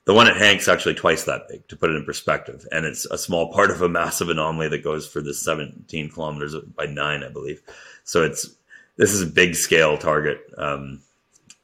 The 0.05 0.15
one 0.15 0.29
at 0.29 0.37
Hank's 0.37 0.69
actually 0.69 0.95
twice 0.95 1.25
that 1.25 1.49
big, 1.49 1.67
to 1.69 1.77
put 1.77 1.91
it 1.91 1.97
in 1.97 2.05
perspective. 2.05 2.67
And 2.71 2.87
it's 2.87 3.07
a 3.07 3.19
small 3.19 3.53
part 3.53 3.71
of 3.71 3.83
a 3.83 3.89
massive 3.89 4.29
anomaly 4.29 4.69
that 4.69 4.85
goes 4.85 5.07
for 5.07 5.21
this 5.21 5.45
17 5.45 6.11
kilometers 6.11 6.55
by 6.77 6.87
nine, 6.87 7.25
I 7.25 7.29
believe. 7.29 7.61
So 8.05 8.23
it's, 8.23 8.49
this 8.97 9.13
is 9.13 9.23
a 9.23 9.27
big 9.27 9.55
scale 9.55 9.97
target. 9.97 10.41
Um, 10.59 11.03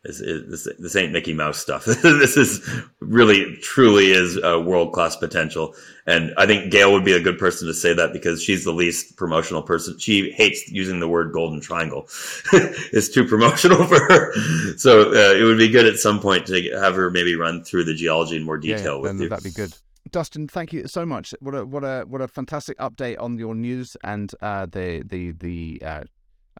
this, 0.04 0.20
this, 0.20 0.68
this 0.78 0.96
ain't 0.96 1.12
Mickey 1.12 1.34
Mouse 1.34 1.58
stuff. 1.58 1.84
this 2.02 2.36
is 2.36 2.66
really, 3.00 3.56
truly 3.56 4.10
is 4.10 4.38
a 4.42 4.60
world 4.60 4.92
class 4.92 5.16
potential. 5.16 5.74
And 6.06 6.32
I 6.38 6.46
think 6.46 6.70
Gail 6.70 6.92
would 6.92 7.04
be 7.04 7.12
a 7.12 7.20
good 7.20 7.38
person 7.38 7.66
to 7.66 7.74
say 7.74 7.92
that 7.92 8.12
because 8.12 8.42
she's 8.42 8.64
the 8.64 8.72
least 8.72 9.16
promotional 9.16 9.62
person. 9.62 9.98
She 9.98 10.30
hates 10.30 10.70
using 10.70 11.00
the 11.00 11.08
word 11.08 11.32
golden 11.32 11.60
triangle. 11.60 12.08
it's 12.52 13.08
too 13.08 13.26
promotional 13.26 13.84
for 13.88 13.98
her. 13.98 14.32
So 14.76 15.10
uh, 15.10 15.34
it 15.34 15.42
would 15.42 15.58
be 15.58 15.68
good 15.68 15.86
at 15.86 15.96
some 15.96 16.20
point 16.20 16.46
to 16.46 16.70
have 16.80 16.94
her 16.94 17.10
maybe 17.10 17.34
run 17.34 17.64
through 17.64 17.84
the 17.84 17.94
geology 17.94 18.36
in 18.36 18.44
more 18.44 18.58
detail 18.58 18.96
yeah, 18.96 19.12
with 19.12 19.20
you. 19.20 19.28
That'd 19.28 19.44
be 19.44 19.50
good. 19.50 19.74
Dustin, 20.10 20.48
thank 20.48 20.72
you 20.72 20.86
so 20.86 21.04
much. 21.04 21.34
What 21.40 21.54
a 21.54 21.66
what 21.66 21.84
a 21.84 22.04
what 22.06 22.22
a 22.22 22.28
fantastic 22.28 22.78
update 22.78 23.20
on 23.20 23.38
your 23.38 23.54
news 23.54 23.94
and 24.04 24.32
uh, 24.40 24.64
the 24.64 25.02
the 25.04 25.32
the 25.32 25.82
uh, 25.84 26.04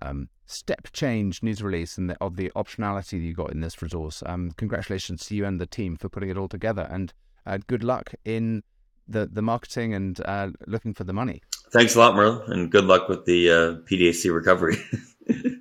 um, 0.02 0.28
step 0.46 0.88
change 0.92 1.42
news 1.42 1.62
release 1.62 1.98
and 1.98 2.11
the, 2.11 2.16
of 2.20 2.37
the 2.37 2.50
optionality 2.56 3.11
that 3.11 3.18
you 3.18 3.34
got 3.34 3.52
in 3.52 3.61
this 3.61 3.80
resource. 3.82 4.22
Um, 4.26 4.52
congratulations 4.56 5.26
to 5.26 5.34
you 5.34 5.44
and 5.44 5.61
the 5.61 5.66
team 5.66 5.96
for 5.96 6.08
putting 6.08 6.30
it 6.30 6.38
all 6.38 6.48
together, 6.48 6.87
and 6.90 7.12
uh, 7.46 7.58
good 7.66 7.84
luck 7.84 8.14
in 8.24 8.62
the 9.06 9.26
the 9.26 9.42
marketing 9.42 9.94
and 9.94 10.20
uh, 10.24 10.50
looking 10.66 10.94
for 10.94 11.04
the 11.04 11.12
money. 11.12 11.42
Thanks 11.72 11.94
a 11.94 11.98
lot, 11.98 12.14
Merle, 12.14 12.42
and 12.46 12.70
good 12.70 12.84
luck 12.84 13.08
with 13.08 13.24
the 13.24 13.50
uh, 13.50 13.54
PDAC 13.88 14.32
recovery. 14.34 14.78